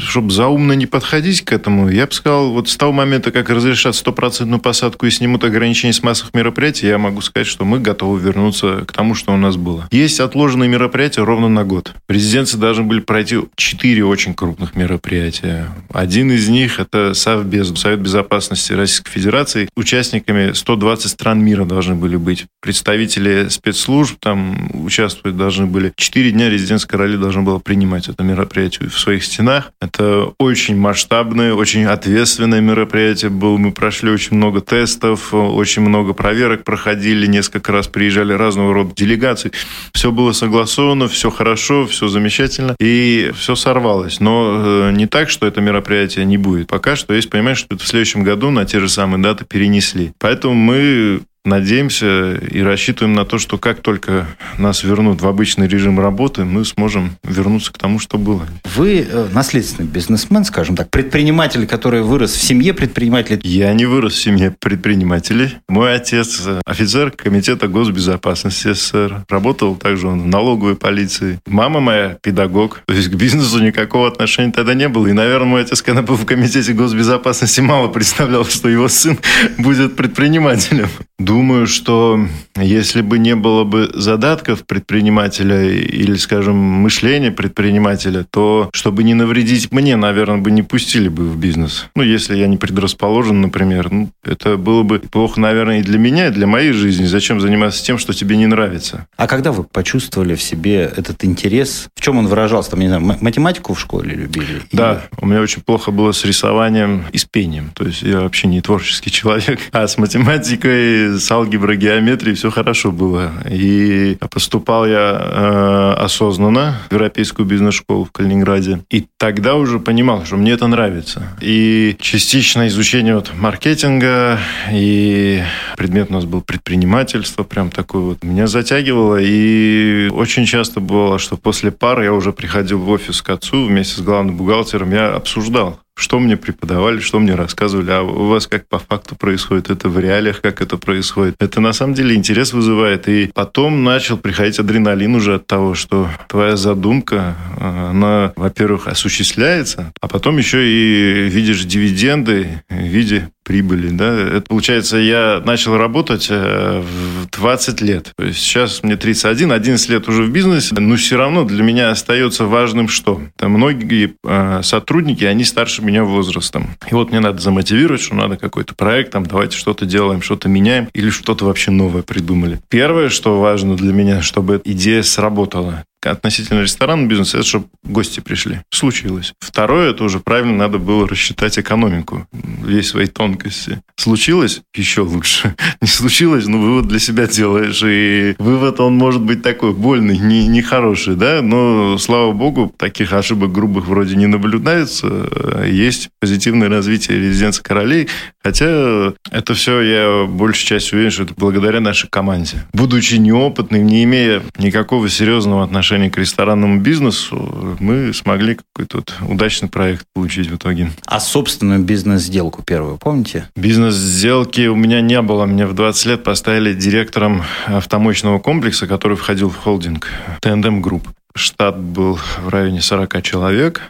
Чтобы 0.06 0.30
заумно 0.30 0.72
не 0.72 0.86
подходить 0.86 1.42
к 1.42 1.52
этому, 1.52 1.88
я 1.88 2.06
бы 2.06 2.12
сказал, 2.12 2.50
вот 2.52 2.68
с 2.68 2.76
того 2.76 2.92
момента, 2.92 3.30
как 3.30 3.50
разрешат 3.50 3.94
стопроцентную 3.94 4.60
посадку 4.60 5.06
и 5.06 5.10
снимут 5.10 5.44
ограничения 5.44 5.92
с 5.92 6.02
массовых 6.02 6.34
мероприятий, 6.34 6.86
я 6.86 6.98
могу 6.98 7.20
сказать, 7.20 7.46
что 7.46 7.64
мы 7.64 7.78
готовы 7.78 8.20
вернуться 8.20 8.84
к 8.86 8.92
тому, 8.92 9.14
что 9.14 9.32
у 9.32 9.36
нас 9.36 9.56
было. 9.56 9.88
Есть 9.90 10.20
отложенные 10.20 10.68
мероприятия 10.68 11.22
ровно 11.22 11.48
на 11.48 11.64
год. 11.64 11.92
Президенты 12.06 12.56
должны 12.56 12.84
были 12.84 13.00
пройти 13.00 13.38
четыре 13.56 14.04
очень 14.04 14.34
крупных 14.34 14.76
мероприятия. 14.76 15.68
Один 15.92 16.32
из 16.32 16.48
них– 16.48 16.78
это 16.80 17.14
Совбез, 17.14 17.72
Совет 17.76 18.00
Безопасности 18.08 18.72
Российской 18.72 19.10
Федерации. 19.10 19.68
Участниками 19.76 20.52
120 20.52 21.10
стран 21.10 21.44
мира 21.44 21.66
должны 21.66 21.94
были 21.94 22.16
быть. 22.16 22.46
Представители 22.62 23.48
спецслужб 23.48 24.16
там 24.18 24.70
участвовать 24.72 25.36
должны 25.36 25.66
были. 25.66 25.92
Четыре 25.94 26.30
дня 26.30 26.48
резидентское 26.48 26.96
короли 26.96 27.18
должно 27.18 27.42
было 27.42 27.58
принимать 27.58 28.08
это 28.08 28.22
мероприятие 28.22 28.88
в 28.88 28.98
своих 28.98 29.24
стенах. 29.24 29.72
Это 29.82 30.32
очень 30.38 30.74
масштабное, 30.74 31.52
очень 31.52 31.84
ответственное 31.84 32.62
мероприятие 32.62 33.30
было. 33.30 33.58
Мы 33.58 33.72
прошли 33.72 34.10
очень 34.10 34.38
много 34.38 34.62
тестов, 34.62 35.34
очень 35.34 35.82
много 35.82 36.14
проверок 36.14 36.64
проходили, 36.64 37.26
несколько 37.26 37.72
раз 37.72 37.88
приезжали 37.88 38.32
разного 38.32 38.72
рода 38.72 38.94
делегации. 38.94 39.52
Все 39.92 40.10
было 40.10 40.32
согласовано, 40.32 41.08
все 41.08 41.30
хорошо, 41.30 41.86
все 41.86 42.08
замечательно. 42.08 42.74
И 42.80 43.32
все 43.36 43.54
сорвалось. 43.54 44.18
Но 44.20 44.62
э, 44.64 44.92
не 44.92 45.06
так, 45.06 45.28
что 45.28 45.46
это 45.46 45.60
мероприятие 45.60 46.24
не 46.24 46.38
будет. 46.38 46.68
Пока 46.68 46.96
что 46.96 47.12
есть 47.12 47.28
понимание, 47.28 47.56
что 47.56 47.74
это 47.74 47.86
в 47.88 47.90
следующем 47.90 48.22
году 48.22 48.50
на 48.50 48.66
те 48.66 48.80
же 48.80 48.88
самые 48.90 49.22
даты 49.22 49.46
перенесли. 49.46 50.12
Поэтому 50.18 50.52
мы 50.52 51.22
надеемся 51.48 52.34
и 52.34 52.60
рассчитываем 52.60 53.14
на 53.14 53.24
то, 53.24 53.38
что 53.38 53.58
как 53.58 53.80
только 53.80 54.26
нас 54.58 54.82
вернут 54.82 55.20
в 55.20 55.26
обычный 55.26 55.68
режим 55.68 55.98
работы, 55.98 56.44
мы 56.44 56.64
сможем 56.64 57.16
вернуться 57.24 57.72
к 57.72 57.78
тому, 57.78 57.98
что 57.98 58.18
было. 58.18 58.46
Вы 58.76 59.06
э, 59.08 59.28
наследственный 59.32 59.88
бизнесмен, 59.88 60.44
скажем 60.44 60.76
так, 60.76 60.90
предприниматель, 60.90 61.66
который 61.66 62.02
вырос 62.02 62.32
в 62.32 62.42
семье 62.42 62.74
предпринимателей. 62.74 63.40
Я 63.42 63.72
не 63.72 63.86
вырос 63.86 64.14
в 64.14 64.22
семье 64.22 64.54
предпринимателей. 64.58 65.56
Мой 65.68 65.94
отец 65.94 66.42
э, 66.46 66.60
офицер 66.64 67.10
комитета 67.10 67.68
госбезопасности 67.68 68.72
СССР. 68.72 69.24
Работал 69.28 69.76
также 69.76 70.08
он 70.08 70.22
в 70.22 70.26
налоговой 70.26 70.76
полиции. 70.76 71.40
Мама 71.46 71.80
моя 71.80 72.18
педагог. 72.22 72.82
То 72.86 72.94
есть 72.94 73.08
к 73.08 73.14
бизнесу 73.14 73.58
никакого 73.60 74.08
отношения 74.08 74.52
тогда 74.52 74.74
не 74.74 74.88
было. 74.88 75.06
И, 75.06 75.12
наверное, 75.12 75.46
мой 75.46 75.62
отец, 75.62 75.82
когда 75.82 76.02
был 76.02 76.16
в 76.16 76.26
комитете 76.26 76.72
госбезопасности, 76.72 77.60
мало 77.60 77.88
представлял, 77.88 78.44
что 78.44 78.68
его 78.68 78.88
сын 78.88 79.18
будет 79.58 79.96
предпринимателем. 79.96 80.88
Думаю, 81.18 81.37
что 81.66 82.26
если 82.56 83.02
бы 83.02 83.18
не 83.18 83.34
было 83.34 83.64
бы 83.64 83.90
задатков 83.94 84.66
предпринимателя 84.66 85.62
или, 85.70 86.14
скажем, 86.16 86.56
мышления 86.56 87.30
предпринимателя, 87.30 88.26
то, 88.28 88.70
чтобы 88.72 89.02
не 89.02 89.14
навредить 89.14 89.72
мне, 89.72 89.96
наверное, 89.96 90.38
бы 90.38 90.50
не 90.50 90.62
пустили 90.62 91.08
бы 91.08 91.28
в 91.28 91.38
бизнес. 91.38 91.86
Ну, 91.94 92.02
если 92.02 92.36
я 92.36 92.46
не 92.46 92.56
предрасположен, 92.56 93.40
например, 93.40 93.90
ну, 93.90 94.10
это 94.24 94.56
было 94.56 94.82
бы 94.82 94.98
плохо, 94.98 95.40
наверное, 95.40 95.80
и 95.80 95.82
для 95.82 95.98
меня, 95.98 96.28
и 96.28 96.30
для 96.30 96.46
моей 96.46 96.72
жизни. 96.72 97.06
Зачем 97.06 97.40
заниматься 97.40 97.84
тем, 97.84 97.98
что 97.98 98.12
тебе 98.12 98.36
не 98.36 98.46
нравится? 98.46 99.06
А 99.16 99.26
когда 99.26 99.52
вы 99.52 99.64
почувствовали 99.64 100.34
в 100.34 100.42
себе 100.42 100.92
этот 100.96 101.24
интерес? 101.24 101.88
В 101.98 102.00
чем 102.00 102.16
он 102.16 102.28
выражался? 102.28 102.70
Там, 102.70 102.80
не 102.80 102.86
знаю, 102.86 103.02
математику 103.02 103.74
в 103.74 103.80
школе 103.80 104.14
любили? 104.14 104.62
Да, 104.70 105.02
у 105.20 105.26
меня 105.26 105.40
очень 105.40 105.62
плохо 105.62 105.90
было 105.90 106.12
с 106.12 106.24
рисованием 106.24 107.04
и 107.10 107.18
с 107.18 107.24
пением. 107.24 107.72
То 107.74 107.84
есть 107.84 108.02
я 108.02 108.20
вообще 108.20 108.46
не 108.46 108.60
творческий 108.60 109.10
человек. 109.18 109.58
А 109.72 109.88
с 109.88 109.98
математикой 109.98 111.18
с 111.18 111.28
алгеброй, 111.28 111.76
геометрией 111.76 112.36
все 112.36 112.52
хорошо 112.52 112.92
было. 112.92 113.32
И 113.50 114.16
поступал 114.30 114.86
я 114.86 115.20
э, 115.20 115.94
осознанно 116.04 116.76
в 116.88 116.92
Европейскую 116.92 117.46
бизнес-школу 117.46 118.04
в 118.04 118.12
Калининграде. 118.12 118.84
И 118.90 119.06
тогда 119.16 119.56
уже 119.56 119.80
понимал, 119.80 120.24
что 120.24 120.36
мне 120.36 120.52
это 120.52 120.68
нравится. 120.68 121.36
И 121.40 121.96
частично 122.00 122.68
изучение 122.68 123.16
вот 123.16 123.32
маркетинга, 123.34 124.38
и 124.70 125.42
предмет 125.76 126.10
у 126.10 126.12
нас 126.12 126.26
был 126.26 126.42
предпринимательство, 126.42 127.42
прям 127.42 127.72
такой 127.72 128.02
вот. 128.02 128.22
Меня 128.22 128.46
затягивало, 128.46 129.16
и 129.20 130.08
очень 130.12 130.46
часто 130.46 130.78
было, 130.78 131.18
что 131.18 131.36
после 131.36 131.72
пары 131.88 132.04
я 132.04 132.12
уже 132.12 132.34
приходил 132.34 132.80
в 132.80 132.90
офис 132.90 133.22
к 133.22 133.30
отцу 133.30 133.64
вместе 133.64 133.96
с 133.96 134.00
главным 134.02 134.36
бухгалтером, 134.36 134.90
я 134.90 135.14
обсуждал 135.14 135.80
что 135.98 136.18
мне 136.20 136.36
преподавали, 136.36 137.00
что 137.00 137.18
мне 137.18 137.34
рассказывали, 137.34 137.90
а 137.90 138.02
у 138.02 138.26
вас 138.26 138.46
как 138.46 138.68
по 138.68 138.78
факту 138.78 139.16
происходит, 139.16 139.70
это 139.70 139.88
в 139.88 139.98
реалиях, 139.98 140.40
как 140.40 140.60
это 140.60 140.76
происходит. 140.76 141.34
Это 141.40 141.60
на 141.60 141.72
самом 141.72 141.94
деле 141.94 142.14
интерес 142.14 142.52
вызывает. 142.52 143.08
И 143.08 143.30
потом 143.34 143.82
начал 143.84 144.16
приходить 144.16 144.58
адреналин 144.58 145.16
уже 145.16 145.34
от 145.34 145.46
того, 145.46 145.74
что 145.74 146.08
твоя 146.28 146.56
задумка, 146.56 147.36
она, 147.58 148.32
во-первых, 148.36 148.86
осуществляется, 148.86 149.92
а 150.00 150.08
потом 150.08 150.38
еще 150.38 150.66
и 150.66 151.28
видишь 151.28 151.64
дивиденды 151.64 152.62
в 152.68 152.74
виде 152.74 153.30
прибыли. 153.48 153.88
Да? 153.88 154.14
Это, 154.14 154.42
получается, 154.42 154.98
я 154.98 155.42
начал 155.44 155.78
работать 155.78 156.26
э, 156.28 156.82
в 156.82 157.30
20 157.30 157.80
лет. 157.80 158.12
То 158.14 158.24
есть 158.24 158.40
сейчас 158.40 158.82
мне 158.82 158.96
31, 158.96 159.50
11 159.52 159.88
лет 159.88 160.06
уже 160.06 160.24
в 160.24 160.30
бизнесе, 160.30 160.74
но 160.78 160.96
все 160.96 161.16
равно 161.16 161.44
для 161.44 161.62
меня 161.62 161.90
остается 161.90 162.44
важным 162.44 162.88
что? 162.88 163.22
Там 163.36 163.52
многие 163.52 164.14
э, 164.22 164.60
сотрудники, 164.62 165.24
они 165.24 165.44
старше 165.44 165.82
меня 165.88 166.04
возрастом. 166.04 166.70
И 166.90 166.94
вот 166.94 167.10
мне 167.10 167.20
надо 167.20 167.40
замотивировать, 167.40 168.00
что 168.00 168.14
надо 168.14 168.36
какой-то 168.36 168.74
проект, 168.74 169.12
там, 169.12 169.26
давайте 169.26 169.56
что-то 169.56 169.86
делаем, 169.86 170.22
что-то 170.22 170.48
меняем 170.48 170.88
или 170.92 171.10
что-то 171.10 171.46
вообще 171.46 171.70
новое 171.70 172.02
придумали. 172.02 172.60
Первое, 172.68 173.08
что 173.08 173.40
важно 173.40 173.76
для 173.76 173.92
меня, 173.92 174.22
чтобы 174.22 174.60
идея 174.64 175.02
сработала 175.02 175.84
относительно 176.04 176.60
ресторанного 176.60 177.08
бизнеса, 177.08 177.38
это 177.38 177.46
чтобы 177.46 177.66
гости 177.82 178.20
пришли. 178.20 178.60
Случилось. 178.70 179.34
Второе, 179.40 179.90
это 179.90 180.04
уже 180.04 180.20
правильно 180.20 180.54
надо 180.54 180.78
было 180.78 181.08
рассчитать 181.08 181.58
экономику, 181.58 182.26
весь 182.32 182.88
свои 182.88 183.06
тонкости. 183.06 183.82
Случилось? 183.96 184.62
Еще 184.74 185.02
лучше. 185.02 185.54
Не 185.80 185.88
случилось, 185.88 186.46
но 186.46 186.58
вывод 186.58 186.88
для 186.88 186.98
себя 186.98 187.26
делаешь. 187.26 187.82
И 187.84 188.34
вывод, 188.38 188.80
он 188.80 188.96
может 188.96 189.22
быть 189.22 189.42
такой 189.42 189.72
больный, 189.72 190.18
не, 190.18 190.46
нехороший, 190.46 191.16
да, 191.16 191.42
но, 191.42 191.98
слава 191.98 192.32
богу, 192.32 192.74
таких 192.76 193.12
ошибок 193.12 193.52
грубых 193.52 193.86
вроде 193.86 194.16
не 194.16 194.26
наблюдается. 194.26 195.28
Есть 195.66 196.10
позитивное 196.20 196.68
развитие 196.68 197.18
резиденции 197.18 197.62
королей, 197.62 198.08
хотя 198.48 199.12
это 199.30 199.52
все, 199.52 199.82
я 199.82 200.24
большей 200.26 200.66
частью 200.66 200.96
уверен, 200.96 201.10
что 201.10 201.24
это 201.24 201.34
благодаря 201.36 201.80
нашей 201.80 202.08
команде. 202.08 202.64
Будучи 202.72 203.16
неопытным, 203.16 203.84
не 203.84 204.04
имея 204.04 204.42
никакого 204.56 205.10
серьезного 205.10 205.64
отношения 205.64 206.10
к 206.10 206.16
ресторанному 206.16 206.80
бизнесу, 206.80 207.76
мы 207.78 208.14
смогли 208.14 208.56
какой-то 208.56 208.98
вот 208.98 209.14
удачный 209.28 209.68
проект 209.68 210.06
получить 210.14 210.48
в 210.48 210.56
итоге. 210.56 210.90
А 211.04 211.20
собственную 211.20 211.80
бизнес-сделку 211.80 212.62
первую, 212.62 212.96
помните? 212.96 213.50
Бизнес-сделки 213.54 214.66
у 214.66 214.76
меня 214.76 215.02
не 215.02 215.20
было. 215.20 215.44
Меня 215.44 215.66
в 215.66 215.74
20 215.74 216.06
лет 216.06 216.24
поставили 216.24 216.72
директором 216.72 217.42
автомощного 217.66 218.38
комплекса, 218.38 218.86
который 218.86 219.18
входил 219.18 219.50
в 219.50 219.56
холдинг 219.56 220.08
Tandem 220.42 220.80
Group. 220.80 221.02
Штат 221.34 221.78
был 221.78 222.18
в 222.42 222.48
районе 222.48 222.80
40 222.80 223.22
человек. 223.22 223.82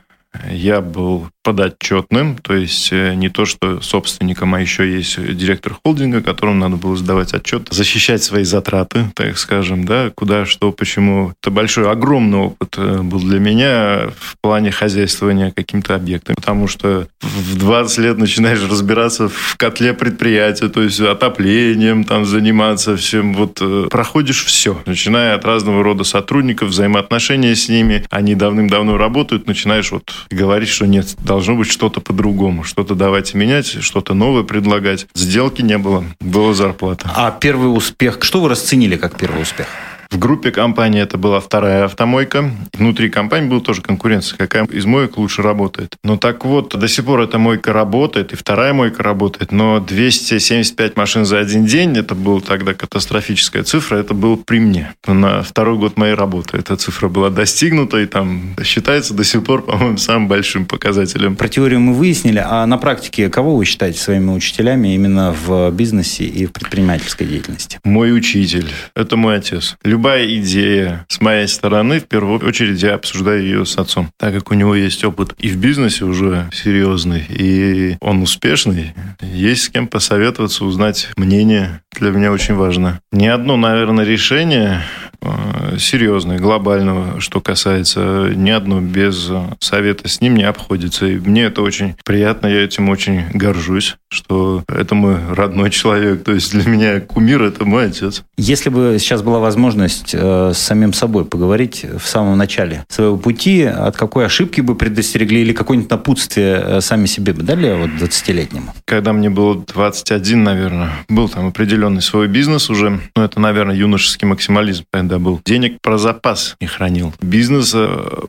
Я 0.50 0.80
был 0.80 1.28
подотчетным, 1.48 2.36
то 2.36 2.54
есть 2.54 2.92
э, 2.92 3.14
не 3.14 3.30
то, 3.30 3.46
что 3.46 3.80
собственником, 3.80 4.54
а 4.54 4.60
еще 4.60 4.90
есть 4.90 5.18
директор 5.34 5.74
холдинга, 5.82 6.20
которому 6.20 6.58
надо 6.58 6.76
было 6.76 6.94
сдавать 6.94 7.32
отчет, 7.32 7.68
защищать 7.70 8.22
свои 8.22 8.44
затраты, 8.44 9.10
так 9.14 9.38
скажем, 9.38 9.84
да, 9.84 10.10
куда, 10.14 10.44
что, 10.44 10.72
почему. 10.72 11.32
Это 11.40 11.50
большой, 11.50 11.90
огромный 11.90 12.38
опыт 12.38 12.74
э, 12.76 13.00
был 13.00 13.20
для 13.20 13.38
меня 13.38 14.10
в 14.18 14.36
плане 14.42 14.70
хозяйствования 14.70 15.50
каким-то 15.50 15.94
объектом, 15.94 16.36
потому 16.36 16.68
что 16.68 17.08
в 17.22 17.58
20 17.58 17.98
лет 17.98 18.18
начинаешь 18.18 18.60
разбираться 18.62 19.30
в 19.30 19.56
котле 19.56 19.94
предприятия, 19.94 20.68
то 20.68 20.82
есть 20.82 21.00
отоплением 21.00 22.04
там 22.04 22.26
заниматься, 22.26 22.96
всем, 22.98 23.32
вот 23.32 23.58
э, 23.62 23.86
проходишь 23.90 24.44
все, 24.44 24.82
начиная 24.84 25.34
от 25.34 25.46
разного 25.46 25.82
рода 25.82 26.04
сотрудников, 26.04 26.68
взаимоотношения 26.68 27.54
с 27.54 27.70
ними, 27.70 28.04
они 28.10 28.34
давным-давно 28.34 28.98
работают, 28.98 29.46
начинаешь 29.46 29.90
вот 29.92 30.26
говорить, 30.30 30.68
что 30.68 30.86
нет, 30.86 31.14
должно 31.18 31.56
быть 31.56 31.70
что-то 31.70 32.00
по-другому, 32.00 32.64
что-то 32.64 32.94
давайте 32.94 33.36
менять, 33.38 33.66
что-то 33.66 34.14
новое 34.14 34.42
предлагать. 34.42 35.06
Сделки 35.14 35.62
не 35.62 35.78
было, 35.78 36.04
была 36.20 36.54
зарплата. 36.54 37.10
А 37.14 37.30
первый 37.30 37.66
успех, 37.66 38.18
что 38.22 38.40
вы 38.40 38.48
расценили 38.48 38.96
как 38.96 39.16
первый 39.16 39.42
успех? 39.42 39.66
В 40.10 40.18
группе 40.18 40.50
компании 40.50 41.02
это 41.02 41.18
была 41.18 41.38
вторая 41.38 41.84
автомойка. 41.84 42.50
Внутри 42.72 43.10
компании 43.10 43.50
была 43.50 43.60
тоже 43.60 43.82
конкуренция, 43.82 44.38
какая 44.38 44.64
из 44.64 44.86
моек 44.86 45.18
лучше 45.18 45.42
работает. 45.42 45.96
Ну 46.02 46.16
так 46.16 46.46
вот, 46.46 46.74
до 46.78 46.88
сих 46.88 47.04
пор 47.04 47.20
эта 47.20 47.38
мойка 47.38 47.74
работает, 47.74 48.32
и 48.32 48.36
вторая 48.36 48.72
мойка 48.72 49.02
работает, 49.02 49.52
но 49.52 49.80
275 49.80 50.96
машин 50.96 51.26
за 51.26 51.38
один 51.38 51.66
день, 51.66 51.94
это 51.98 52.14
была 52.14 52.40
тогда 52.40 52.72
катастрофическая 52.72 53.64
цифра, 53.64 53.96
это 53.96 54.14
было 54.14 54.36
при 54.36 54.60
мне. 54.60 54.94
На 55.06 55.42
второй 55.42 55.76
год 55.76 55.98
моей 55.98 56.14
работы 56.14 56.56
эта 56.56 56.76
цифра 56.76 57.08
была 57.08 57.28
достигнута, 57.28 57.98
и 57.98 58.06
там 58.06 58.56
считается 58.64 59.12
до 59.12 59.24
сих 59.24 59.44
пор, 59.44 59.62
по-моему, 59.62 59.98
самым 59.98 60.26
большим 60.26 60.64
показателем. 60.64 61.36
Про 61.36 61.48
теорию 61.48 61.80
мы 61.80 61.92
выяснили, 61.92 62.42
а 62.42 62.64
на 62.64 62.78
практике 62.78 63.28
кого 63.28 63.56
вы 63.56 63.66
считаете 63.66 63.98
своими 63.98 64.30
учителями 64.30 64.94
именно 64.94 65.34
в 65.34 65.70
бизнесе 65.70 66.24
и 66.24 66.46
в 66.46 66.52
предпринимательской 66.52 67.26
деятельности? 67.26 67.78
Мой 67.84 68.16
учитель. 68.16 68.70
Это 68.94 69.16
мой 69.16 69.36
отец 69.36 69.76
любая 69.98 70.32
идея 70.36 71.04
с 71.08 71.20
моей 71.20 71.48
стороны, 71.48 71.98
в 71.98 72.06
первую 72.06 72.38
очередь 72.46 72.80
я 72.80 72.94
обсуждаю 72.94 73.42
ее 73.42 73.66
с 73.66 73.76
отцом, 73.78 74.10
так 74.16 74.32
как 74.32 74.52
у 74.52 74.54
него 74.54 74.76
есть 74.76 75.04
опыт 75.04 75.34
и 75.40 75.48
в 75.48 75.56
бизнесе 75.56 76.04
уже 76.04 76.48
серьезный, 76.52 77.24
и 77.28 77.96
он 78.00 78.22
успешный, 78.22 78.94
есть 79.20 79.64
с 79.64 79.68
кем 79.68 79.88
посоветоваться, 79.88 80.64
узнать 80.64 81.08
мнение. 81.16 81.80
Для 81.98 82.12
меня 82.12 82.30
очень 82.30 82.54
важно. 82.54 83.00
Ни 83.10 83.26
одно, 83.26 83.56
наверное, 83.56 84.04
решение 84.04 84.82
Э, 85.28 85.76
серьезное, 85.78 86.38
глобального, 86.38 87.20
что 87.20 87.40
касается 87.40 88.30
ни 88.34 88.50
одно 88.50 88.80
без 88.80 89.30
совета 89.60 90.08
с 90.08 90.20
ним 90.20 90.36
не 90.36 90.44
обходится. 90.44 91.06
И 91.06 91.18
мне 91.18 91.44
это 91.44 91.62
очень 91.62 91.94
приятно, 92.04 92.46
я 92.46 92.64
этим 92.64 92.88
очень 92.88 93.24
горжусь, 93.32 93.96
что 94.08 94.64
это 94.68 94.94
мой 94.94 95.16
родной 95.30 95.70
человек. 95.70 96.24
То 96.24 96.32
есть 96.32 96.52
для 96.52 96.68
меня 96.68 97.00
кумир– 97.00 97.42
это 97.44 97.64
мой 97.64 97.86
отец. 97.86 98.22
Если 98.36 98.70
бы 98.70 98.96
сейчас 98.98 99.22
была 99.22 99.38
возможность 99.38 100.14
э, 100.14 100.52
с 100.54 100.58
самим 100.58 100.92
собой 100.92 101.24
поговорить 101.24 101.84
в 101.84 102.06
самом 102.06 102.36
начале 102.38 102.84
своего 102.88 103.16
пути, 103.16 103.62
от 103.62 103.96
какой 103.96 104.26
ошибки 104.26 104.60
бы 104.60 104.74
предостерегли 104.74 105.40
или 105.40 105.52
какое-нибудь 105.52 105.90
напутствие 105.90 106.62
э, 106.64 106.80
сами 106.80 107.06
себе 107.06 107.32
бы 107.32 107.42
дали 107.42 107.72
вот 107.74 107.90
20-летнему? 107.90 108.74
Когда 108.84 109.12
мне 109.12 109.30
было 109.30 109.64
21, 109.74 110.42
наверное, 110.42 110.90
был 111.08 111.28
там 111.28 111.48
определенный 111.48 112.02
свой 112.02 112.28
бизнес 112.28 112.70
уже. 112.70 113.00
Ну, 113.16 113.22
это, 113.22 113.40
наверное, 113.40 113.76
юношеский 113.76 114.26
максимализм 114.26 114.84
тогда 114.90 115.17
был. 115.18 115.40
Денег 115.44 115.80
про 115.80 115.98
запас 115.98 116.56
не 116.60 116.66
хранил. 116.66 117.12
Бизнес 117.20 117.72
э, 117.74 118.24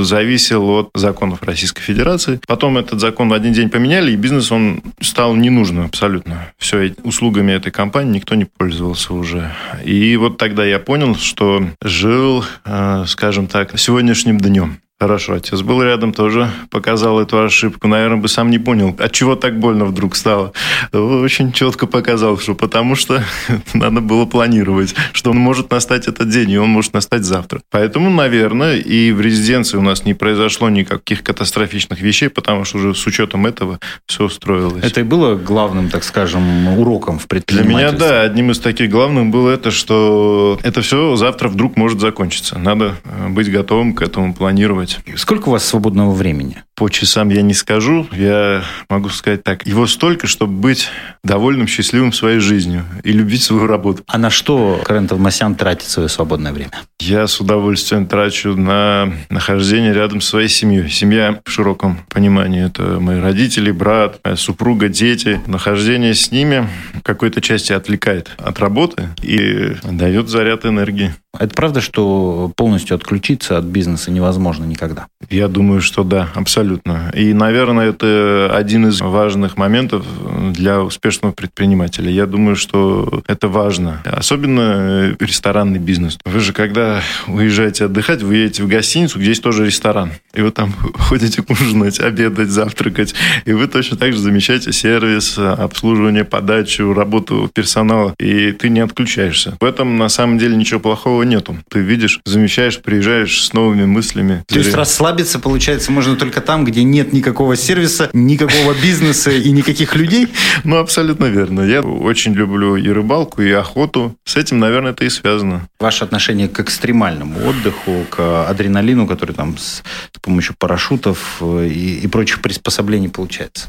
зависел 0.00 0.68
от 0.70 0.90
законов 0.94 1.42
Российской 1.42 1.82
Федерации. 1.82 2.40
Потом 2.46 2.78
этот 2.78 3.00
закон 3.00 3.28
в 3.28 3.32
один 3.32 3.52
день 3.52 3.70
поменяли, 3.70 4.12
и 4.12 4.16
бизнес 4.16 4.52
он 4.52 4.82
стал 5.00 5.34
ненужным 5.36 5.86
абсолютно. 5.86 6.52
Все, 6.58 6.94
услугами 7.02 7.52
этой 7.52 7.72
компании 7.72 8.14
никто 8.14 8.34
не 8.34 8.44
пользовался 8.44 9.14
уже. 9.14 9.52
И 9.84 10.16
вот 10.16 10.38
тогда 10.38 10.64
я 10.64 10.78
понял, 10.78 11.16
что 11.16 11.62
жил, 11.82 12.44
э, 12.64 13.04
скажем 13.06 13.46
так, 13.46 13.78
сегодняшним 13.78 14.38
днем. 14.38 14.80
Хорошо, 14.98 15.34
отец 15.34 15.60
был 15.60 15.82
рядом, 15.82 16.14
тоже 16.14 16.50
показал 16.70 17.20
эту 17.20 17.44
ошибку. 17.44 17.86
Наверное, 17.86 18.16
бы 18.16 18.28
сам 18.28 18.50
не 18.50 18.58
понял, 18.58 18.96
от 18.98 19.12
чего 19.12 19.36
так 19.36 19.58
больно 19.60 19.84
вдруг 19.84 20.16
стало. 20.16 20.54
Очень 20.90 21.52
четко 21.52 21.86
показал, 21.86 22.38
что 22.38 22.54
потому 22.54 22.94
что 22.94 23.22
надо 23.74 24.00
было 24.00 24.24
планировать, 24.24 24.94
что 25.12 25.32
он 25.32 25.36
может 25.36 25.70
настать 25.70 26.08
этот 26.08 26.30
день, 26.30 26.52
и 26.52 26.56
он 26.56 26.70
может 26.70 26.94
настать 26.94 27.24
завтра. 27.24 27.60
Поэтому, 27.70 28.08
наверное, 28.08 28.78
и 28.78 29.12
в 29.12 29.20
резиденции 29.20 29.76
у 29.76 29.82
нас 29.82 30.06
не 30.06 30.14
произошло 30.14 30.70
никаких 30.70 31.22
катастрофичных 31.22 32.00
вещей, 32.00 32.30
потому 32.30 32.64
что 32.64 32.78
уже 32.78 32.94
с 32.94 33.06
учетом 33.06 33.44
этого 33.44 33.80
все 34.06 34.24
устроилось. 34.24 34.82
Это 34.82 35.00
и 35.00 35.04
было 35.04 35.34
главным, 35.34 35.90
так 35.90 36.04
скажем, 36.04 36.68
уроком 36.78 37.18
в 37.18 37.26
предпринимательстве? 37.26 37.76
Для 37.76 37.90
меня, 37.90 37.98
да, 37.98 38.22
одним 38.22 38.50
из 38.50 38.60
таких 38.60 38.88
главных 38.88 39.26
было 39.26 39.50
это, 39.50 39.70
что 39.70 40.58
это 40.62 40.80
все 40.80 41.16
завтра 41.16 41.50
вдруг 41.50 41.76
может 41.76 42.00
закончиться. 42.00 42.58
Надо 42.58 42.96
э, 43.04 43.28
быть 43.28 43.52
готовым 43.52 43.92
к 43.92 44.00
этому 44.00 44.32
планировать 44.32 44.85
делать. 44.86 45.18
Сколько 45.18 45.48
у 45.48 45.52
вас 45.52 45.64
свободного 45.64 46.12
времени? 46.12 46.62
По 46.74 46.88
часам 46.88 47.30
я 47.30 47.42
не 47.42 47.54
скажу. 47.54 48.06
Я 48.12 48.62
могу 48.88 49.08
сказать 49.08 49.42
так. 49.42 49.66
Его 49.66 49.86
столько, 49.86 50.26
чтобы 50.26 50.52
быть 50.52 50.88
довольным, 51.24 51.66
счастливым 51.66 52.12
своей 52.12 52.38
жизнью 52.38 52.84
и 53.02 53.12
любить 53.12 53.42
свою 53.42 53.66
работу. 53.66 54.02
А 54.06 54.18
на 54.18 54.30
что 54.30 54.80
Карен 54.84 55.08
Тавмасян 55.08 55.54
тратит 55.54 55.88
свое 55.88 56.08
свободное 56.08 56.52
время? 56.52 56.70
Я 57.00 57.26
с 57.26 57.40
удовольствием 57.40 58.06
трачу 58.06 58.54
на 58.56 59.12
нахождение 59.30 59.92
рядом 59.92 60.20
с 60.20 60.28
своей 60.28 60.48
семьей. 60.48 60.88
Семья 60.90 61.40
в 61.44 61.50
широком 61.50 61.98
понимании. 62.08 62.66
Это 62.66 63.00
мои 63.00 63.20
родители, 63.20 63.70
брат, 63.70 64.20
моя 64.24 64.36
супруга, 64.36 64.88
дети. 64.88 65.40
Нахождение 65.46 66.14
с 66.14 66.30
ними 66.30 66.68
в 66.94 67.02
какой-то 67.02 67.40
части 67.40 67.72
отвлекает 67.72 68.30
от 68.38 68.58
работы 68.58 69.08
и 69.22 69.76
дает 69.82 70.28
заряд 70.28 70.66
энергии. 70.66 71.14
Это 71.38 71.54
правда, 71.54 71.80
что 71.80 72.52
полностью 72.56 72.94
отключиться 72.96 73.58
от 73.58 73.64
бизнеса 73.64 74.10
невозможно 74.10 74.64
никогда? 74.64 75.06
Я 75.30 75.48
думаю, 75.48 75.80
что 75.80 76.04
да, 76.04 76.28
абсолютно. 76.34 77.10
И, 77.14 77.32
наверное, 77.32 77.90
это 77.90 78.50
один 78.52 78.88
из 78.88 79.00
важных 79.00 79.56
моментов 79.56 80.04
для 80.52 80.80
успешного 80.82 81.32
предпринимателя. 81.32 82.10
Я 82.10 82.26
думаю, 82.26 82.56
что 82.56 83.22
это 83.26 83.48
важно. 83.48 84.02
Особенно 84.04 85.16
ресторанный 85.18 85.78
бизнес. 85.78 86.18
Вы 86.24 86.40
же, 86.40 86.52
когда 86.52 87.00
уезжаете 87.26 87.86
отдыхать, 87.86 88.22
вы 88.22 88.36
едете 88.36 88.62
в 88.62 88.68
гостиницу, 88.68 89.18
где 89.18 89.30
есть 89.30 89.42
тоже 89.42 89.66
ресторан. 89.66 90.12
И 90.34 90.40
вы 90.40 90.50
там 90.50 90.72
ходите 90.94 91.42
ужинать, 91.48 92.00
обедать, 92.00 92.48
завтракать. 92.48 93.14
И 93.44 93.52
вы 93.52 93.66
точно 93.66 93.96
так 93.96 94.12
же 94.12 94.18
замечаете 94.18 94.72
сервис, 94.72 95.38
обслуживание, 95.38 96.24
подачу, 96.24 96.92
работу 96.92 97.50
персонала. 97.52 98.14
И 98.18 98.52
ты 98.52 98.68
не 98.68 98.80
отключаешься. 98.80 99.56
В 99.60 99.64
этом, 99.64 99.98
на 99.98 100.08
самом 100.08 100.38
деле, 100.38 100.56
ничего 100.56 100.80
плохого 100.80 101.22
нету. 101.28 101.56
Ты 101.70 101.80
видишь, 101.80 102.20
замечаешь, 102.24 102.80
приезжаешь 102.80 103.44
с 103.44 103.52
новыми 103.52 103.84
мыслями. 103.84 104.44
То 104.46 104.58
есть 104.58 104.74
расслабиться, 104.74 105.38
получается, 105.38 105.92
можно 105.92 106.16
только 106.16 106.40
там, 106.40 106.64
где 106.64 106.82
нет 106.82 107.12
никакого 107.12 107.56
сервиса, 107.56 108.10
никакого 108.12 108.74
бизнеса 108.74 109.30
и 109.30 109.50
никаких 109.50 109.94
людей? 109.94 110.28
Ну, 110.64 110.76
абсолютно 110.76 111.26
верно. 111.26 111.60
Я 111.60 111.82
очень 111.82 112.32
люблю 112.32 112.76
и 112.76 112.88
рыбалку, 112.88 113.42
и 113.42 113.50
охоту. 113.50 114.16
С 114.24 114.36
этим, 114.36 114.58
наверное, 114.58 114.92
это 114.92 115.04
и 115.04 115.10
связано. 115.10 115.68
Ваше 115.78 116.04
отношение 116.04 116.48
к 116.48 116.60
экстремальному 116.60 117.46
отдыху, 117.48 118.04
к 118.10 118.48
адреналину, 118.48 119.06
который 119.06 119.34
там 119.34 119.58
с, 119.58 119.82
с 120.14 120.20
помощью 120.20 120.54
парашютов 120.58 121.38
э, 121.40 121.68
и, 121.68 122.00
и 122.00 122.06
прочих 122.06 122.40
приспособлений 122.40 123.08
получается? 123.08 123.68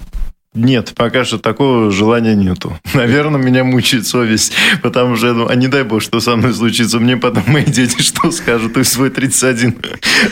Нет, 0.57 0.93
пока 0.95 1.23
что 1.23 1.37
такого 1.37 1.91
желания 1.91 2.33
нету. 2.33 2.77
Наверное, 2.93 3.39
меня 3.39 3.63
мучает 3.63 4.07
совесть, 4.07 4.53
потому 4.81 5.15
что, 5.15 5.33
ну, 5.33 5.47
а 5.47 5.55
не 5.55 5.67
дай 5.67 5.83
бог, 5.83 6.01
что 6.01 6.19
со 6.19 6.35
мной 6.35 6.53
случится, 6.53 6.99
мне 6.99 7.15
потом 7.15 7.43
мои 7.47 7.63
дети 7.63 8.01
что 8.01 8.31
скажут, 8.31 8.73
ты 8.73 8.83
свой 8.83 9.11
31 9.11 9.75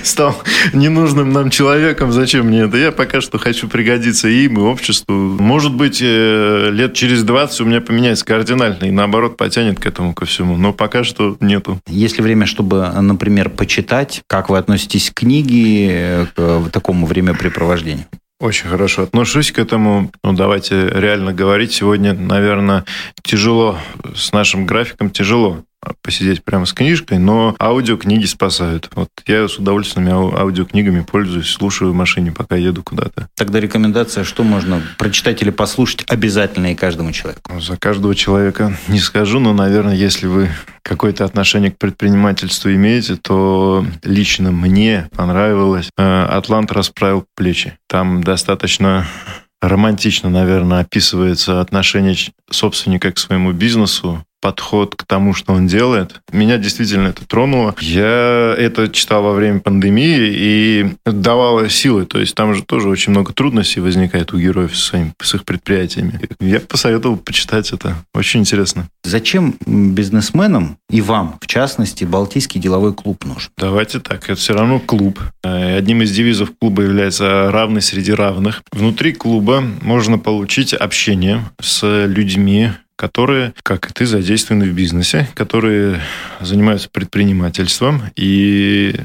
стал 0.03 0.41
ненужным 0.74 1.32
нам 1.32 1.51
человеком, 1.51 2.12
зачем 2.12 2.48
мне 2.48 2.62
это? 2.62 2.77
Я 2.77 2.91
пока 2.91 3.22
что 3.22 3.38
хочу 3.38 3.67
пригодиться 3.67 4.27
им 4.27 4.58
и 4.58 4.62
обществу. 4.62 5.13
Может 5.13 5.74
быть, 5.75 6.00
э, 6.01 6.70
лет 6.72 6.96
через 6.96 7.24
20 7.24 7.62
у 7.62 7.65
меня 7.65 7.82
поменяется 7.82 8.25
кардинально, 8.25 8.86
и 8.86 8.91
наоборот 8.91 9.38
потянет 9.38 9.79
к 9.79 9.86
этому 9.86 10.15
ко 10.15 10.25
всему, 10.25 10.58
но 10.58 10.74
пока 10.74 11.03
что 11.03 11.38
нету. 11.39 11.79
Есть 11.88 12.17
ли 12.17 12.24
время, 12.24 12.48
чтобы, 12.48 12.89
например, 13.00 13.50
почитать, 13.50 14.24
как 14.27 14.50
вы 14.50 14.58
относитесь 14.58 15.12
к 15.12 15.20
книге, 15.20 16.27
к 16.36 16.70
такому 16.72 17.05
времяпрепровождению? 17.05 18.05
Очень 18.39 18.68
хорошо 18.68 19.04
отношусь 19.04 19.51
к 19.51 19.60
этому. 19.60 20.12
Ну, 20.24 20.34
давайте 20.34 20.89
реально 20.89 21.34
говорить. 21.34 21.72
Сегодня, 21.72 22.13
наверное, 22.13 22.84
тяжело 23.24 23.80
с 24.13 24.34
нашим 24.34 24.65
графиком, 24.65 25.10
тяжело 25.10 25.63
посидеть 26.01 26.44
прямо 26.44 26.65
с 26.65 26.74
книжкой, 26.74 27.20
но 27.20 27.56
аудиокниги 27.60 28.25
спасают. 28.25 28.89
Вот 28.96 29.10
я 29.27 29.48
с 29.48 29.58
удовольствием 29.58 30.10
аудиокнигами 30.10 31.01
пользуюсь, 31.01 31.50
слушаю 31.50 31.92
в 31.92 31.96
машине, 31.96 32.32
пока 32.32 32.56
еду 32.56 32.84
куда-то. 32.84 33.30
Тогда 33.36 33.60
рекомендация, 33.60 34.24
что 34.24 34.44
можно 34.44 34.82
прочитать 34.98 35.42
или 35.42 35.50
послушать 35.50 36.04
обязательно 36.08 36.72
и 36.72 36.75
каждому 36.75 37.12
человеку? 37.12 37.51
Ну, 37.54 37.62
за 37.62 37.77
каждого 37.77 38.15
человека 38.15 38.77
не 38.88 39.00
скажу, 39.00 39.39
но, 39.39 39.54
наверное, 39.54 39.96
если 39.96 40.27
вы 40.27 40.50
какое-то 40.82 41.25
отношение 41.25 41.72
к 41.72 41.77
предпринимательству 41.77 42.72
имеете, 42.72 43.15
то 43.15 43.86
лично 44.04 44.51
мне 44.51 45.10
понравилось 45.15 45.89
э, 45.98 46.24
«Атлант 46.25 46.72
расправил 46.72 47.25
плечи». 47.36 47.77
Там 47.88 48.24
достаточно 48.24 49.08
романтично, 49.62 50.30
наверное, 50.30 50.82
описывается 50.82 51.60
отношение 51.60 52.15
собственника 52.51 53.12
к 53.12 53.18
своему 53.18 53.51
бизнесу, 53.51 54.24
подход 54.46 54.94
к 54.94 55.06
тому, 55.06 55.34
что 55.34 55.54
он 55.54 55.66
делает. 55.66 56.22
Меня 56.32 56.60
действительно 56.60 57.08
это 57.08 57.25
тронуло. 57.25 57.74
Я 57.82 58.54
это 58.56 58.90
читал 58.90 59.24
во 59.24 59.34
время 59.34 59.60
пандемии 59.60 60.20
и 60.22 60.86
давало 61.04 61.68
силы. 61.68 62.06
То 62.06 62.20
есть 62.20 62.36
там 62.36 62.54
же 62.54 62.62
тоже 62.62 62.88
очень 62.88 63.10
много 63.10 63.34
трудностей 63.34 63.80
возникает 63.80 64.34
у 64.34 64.38
героев 64.38 64.78
со 64.78 64.90
своими, 64.90 65.14
с 65.20 65.34
их 65.34 65.46
предприятиями. 65.46 66.20
Я 66.40 66.60
посоветовал 66.60 67.18
почитать 67.18 67.74
это. 67.74 67.96
Очень 68.14 68.42
интересно. 68.42 68.88
Зачем 69.04 69.56
бизнесменам 69.66 70.78
и 70.92 71.02
вам, 71.02 71.40
в 71.42 71.48
частности, 71.48 72.04
Балтийский 72.04 72.62
деловой 72.62 72.94
клуб 72.94 73.25
нужен? 73.25 73.50
Давайте 73.58 74.00
так. 74.00 74.25
Это 74.25 74.36
все 74.36 74.54
равно 74.54 74.80
клуб. 74.80 75.20
Э, 75.44 75.75
одним 75.75 76.04
из 76.04 76.12
девизов 76.12 76.52
клуба 76.62 76.84
является 76.84 77.50
равный 77.52 77.82
среди 77.82 78.12
равных. 78.12 78.62
Внутри 78.72 79.14
клуба 79.14 79.64
можно 79.82 80.20
получить 80.20 80.75
общение 80.75 81.44
с 81.60 82.06
людьми, 82.06 82.70
которые, 82.96 83.54
как 83.64 83.90
и 83.90 83.94
ты, 83.94 84.06
задействованы 84.06 84.66
в 84.66 84.74
бизнесе, 84.74 85.28
которые 85.36 86.02
занимаются 86.40 86.90
предпринимательством 86.90 88.04
и 88.16 88.96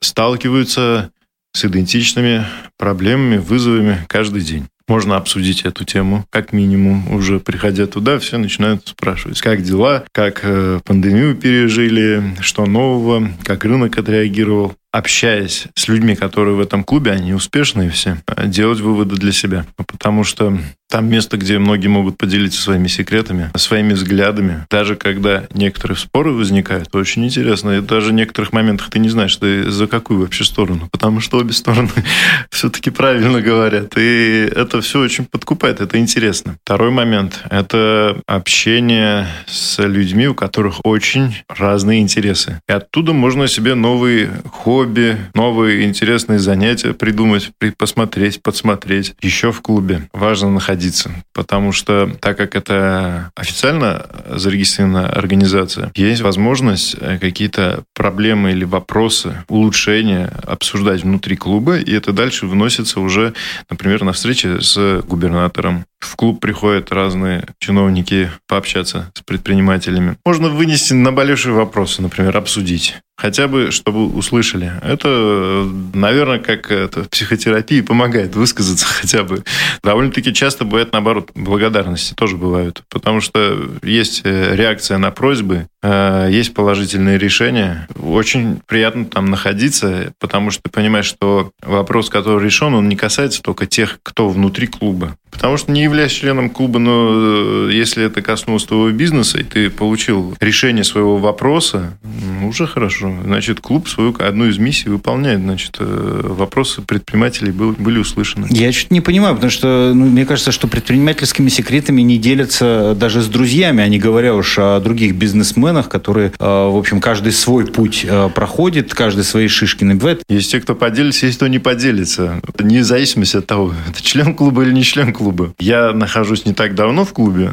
сталкиваются 0.00 1.10
с 1.54 1.64
идентичными 1.64 2.46
проблемами, 2.76 3.38
вызовами 3.38 4.04
каждый 4.08 4.42
день. 4.42 4.68
Можно 4.86 5.16
обсудить 5.16 5.62
эту 5.62 5.84
тему, 5.84 6.24
как 6.30 6.52
минимум. 6.54 7.12
Уже 7.12 7.40
приходя 7.40 7.86
туда, 7.86 8.18
все 8.18 8.38
начинают 8.38 8.88
спрашивать, 8.88 9.40
как 9.42 9.62
дела, 9.62 10.04
как 10.12 10.40
э, 10.42 10.80
пандемию 10.82 11.36
пережили, 11.36 12.34
что 12.40 12.64
нового, 12.64 13.30
как 13.44 13.66
рынок 13.66 13.98
отреагировал 13.98 14.76
общаясь 14.92 15.66
с 15.74 15.88
людьми, 15.88 16.16
которые 16.16 16.54
в 16.54 16.60
этом 16.60 16.84
клубе, 16.84 17.12
они 17.12 17.34
успешные 17.34 17.90
все, 17.90 18.18
делать 18.44 18.80
выводы 18.80 19.16
для 19.16 19.32
себя. 19.32 19.66
Потому 19.76 20.24
что 20.24 20.58
там 20.90 21.06
место, 21.06 21.36
где 21.36 21.58
многие 21.58 21.88
могут 21.88 22.16
поделиться 22.16 22.62
своими 22.62 22.88
секретами, 22.88 23.50
своими 23.56 23.92
взглядами. 23.92 24.66
Даже 24.70 24.96
когда 24.96 25.46
некоторые 25.52 25.98
споры 25.98 26.32
возникают, 26.32 26.94
очень 26.94 27.26
интересно. 27.26 27.78
И 27.78 27.80
даже 27.82 28.10
в 28.10 28.14
некоторых 28.14 28.52
моментах 28.52 28.88
ты 28.90 28.98
не 28.98 29.10
знаешь, 29.10 29.36
ты 29.36 29.70
за 29.70 29.86
какую 29.86 30.20
вообще 30.20 30.44
сторону. 30.44 30.88
Потому 30.90 31.20
что 31.20 31.38
обе 31.38 31.52
стороны 31.52 31.90
все-таки 32.50 32.90
правильно 32.90 33.42
говорят. 33.42 33.98
И 33.98 34.50
это 34.54 34.80
все 34.80 35.00
очень 35.00 35.26
подкупает. 35.26 35.82
Это 35.82 35.98
интересно. 35.98 36.56
Второй 36.64 36.90
момент– 36.90 37.44
это 37.50 38.22
общение 38.26 39.26
с 39.46 39.82
людьми, 39.82 40.28
у 40.28 40.34
которых 40.34 40.80
очень 40.84 41.36
разные 41.48 42.00
интересы. 42.00 42.62
И 42.66 42.72
оттуда 42.72 43.12
можно 43.12 43.46
себе 43.46 43.74
новый 43.74 44.30
хобби, 44.78 45.16
новые 45.34 45.84
интересные 45.84 46.38
занятия 46.38 46.92
придумать, 46.92 47.50
посмотреть, 47.76 48.42
подсмотреть. 48.42 49.14
Еще 49.20 49.50
в 49.50 49.60
клубе 49.60 50.08
важно 50.12 50.50
находить 50.50 50.68
находиться. 50.78 51.10
Потому 51.32 51.72
что, 51.72 52.10
так 52.20 52.36
как 52.36 52.54
это 52.54 53.30
официально 53.34 54.06
зарегистрированная 54.30 55.06
организация, 55.06 55.90
есть 55.94 56.22
возможность 56.22 56.96
э, 57.00 57.18
какие-то 57.18 57.84
проблемы 57.94 58.52
или 58.52 58.64
вопросы, 58.64 59.44
улучшения 59.48 60.30
обсуждать 60.46 61.02
внутри 61.02 61.36
клуба, 61.36 61.78
и 61.78 61.92
это 61.92 62.12
дальше 62.12 62.46
выносится 62.46 63.00
уже, 63.00 63.34
например, 63.70 64.04
на 64.04 64.12
встрече 64.12 64.60
с 64.60 65.02
губернатором. 65.06 65.84
В 66.00 66.16
клуб 66.16 66.40
приходят 66.40 66.92
разные 66.92 67.46
чиновники 67.58 68.30
пообщаться 68.46 69.10
с 69.14 69.22
предпринимателями. 69.22 70.16
Можно 70.24 70.48
вынести 70.48 70.92
наболевшие 70.92 71.54
вопросы, 71.54 72.02
например, 72.02 72.36
обсудить 72.36 72.96
хотя 73.18 73.48
бы, 73.48 73.72
чтобы 73.72 74.06
услышали. 74.06 74.72
Это, 74.80 75.68
наверное, 75.92 76.38
как 76.38 76.70
это, 76.70 77.02
в 77.02 77.10
психотерапии 77.10 77.80
помогает 77.80 78.36
высказаться 78.36 78.86
хотя 78.88 79.24
бы. 79.24 79.42
Довольно-таки 79.82 80.32
часто 80.32 80.64
бывает, 80.64 80.92
наоборот, 80.92 81.32
благодарности 81.34 82.14
тоже 82.14 82.36
бывают, 82.36 82.82
потому 82.88 83.20
что 83.20 83.68
есть 83.82 84.22
э, 84.24 84.54
реакция 84.54 84.98
на 84.98 85.10
просьбы, 85.10 85.66
есть 85.82 86.54
положительные 86.54 87.18
решения. 87.18 87.86
Очень 88.00 88.60
приятно 88.66 89.04
там 89.04 89.26
находиться, 89.26 90.12
потому 90.18 90.50
что 90.50 90.62
ты 90.64 90.70
понимаешь, 90.70 91.06
что 91.06 91.52
вопрос, 91.62 92.10
который 92.10 92.44
решен, 92.44 92.74
он 92.74 92.88
не 92.88 92.96
касается 92.96 93.42
только 93.42 93.66
тех, 93.66 94.00
кто 94.02 94.28
внутри 94.28 94.66
клуба. 94.66 95.16
Потому 95.30 95.56
что 95.56 95.70
не 95.70 95.82
являясь 95.82 96.12
членом 96.12 96.50
клуба, 96.50 96.78
но 96.78 97.68
э, 97.68 97.70
если 97.72 98.04
это 98.04 98.22
коснулось 98.22 98.64
твоего 98.64 98.90
бизнеса, 98.90 99.38
и 99.38 99.44
ты 99.44 99.70
получил 99.70 100.34
решение 100.40 100.84
своего 100.84 101.16
вопроса, 101.18 101.98
уже 102.42 102.66
хорошо. 102.66 103.14
Значит, 103.24 103.60
клуб 103.60 103.88
свою 103.88 104.14
одну 104.18 104.46
из 104.46 104.58
миссий 104.58 104.88
выполняет. 104.88 105.40
Значит, 105.40 105.76
э, 105.78 106.20
вопросы 106.24 106.82
предпринимателей 106.82 107.52
были 107.52 107.98
услышаны. 107.98 108.46
Я 108.50 108.72
чуть 108.72 108.90
не 108.90 109.00
понимаю, 109.00 109.34
потому 109.34 109.50
что 109.50 109.92
ну, 109.94 110.06
мне 110.06 110.26
кажется, 110.26 110.50
что 110.50 110.66
предпринимательскими 110.66 111.48
секретами 111.48 112.02
не 112.02 112.18
делятся 112.18 112.96
даже 112.98 113.22
с 113.22 113.26
друзьями, 113.26 113.82
а 113.82 113.88
не 113.88 113.98
говоря 113.98 114.34
уж 114.34 114.58
о 114.58 114.80
других 114.80 115.14
бизнесменах, 115.14 115.67
которые, 115.88 116.32
э, 116.38 116.44
в 116.44 116.76
общем, 116.76 117.00
каждый 117.00 117.32
свой 117.32 117.66
путь 117.66 118.06
проходит, 118.34 118.94
каждый 118.94 119.24
свои 119.24 119.48
шишки 119.48 119.84
набивает. 119.84 120.22
Есть 120.28 120.50
те, 120.50 120.60
кто 120.60 120.74
поделится, 120.74 121.26
есть 121.26 121.38
кто 121.38 121.46
не 121.46 121.58
поделится. 121.58 122.40
Это 122.46 122.64
не 122.64 122.82
зависимость 122.82 123.34
от 123.34 123.46
того, 123.46 123.72
это 123.88 124.02
член 124.02 124.34
клуба 124.34 124.62
или 124.62 124.72
не 124.72 124.82
член 124.82 125.12
клуба. 125.12 125.52
Я 125.58 125.92
нахожусь 125.92 126.44
не 126.46 126.54
так 126.54 126.74
давно 126.74 127.04
в 127.04 127.12
клубе. 127.12 127.50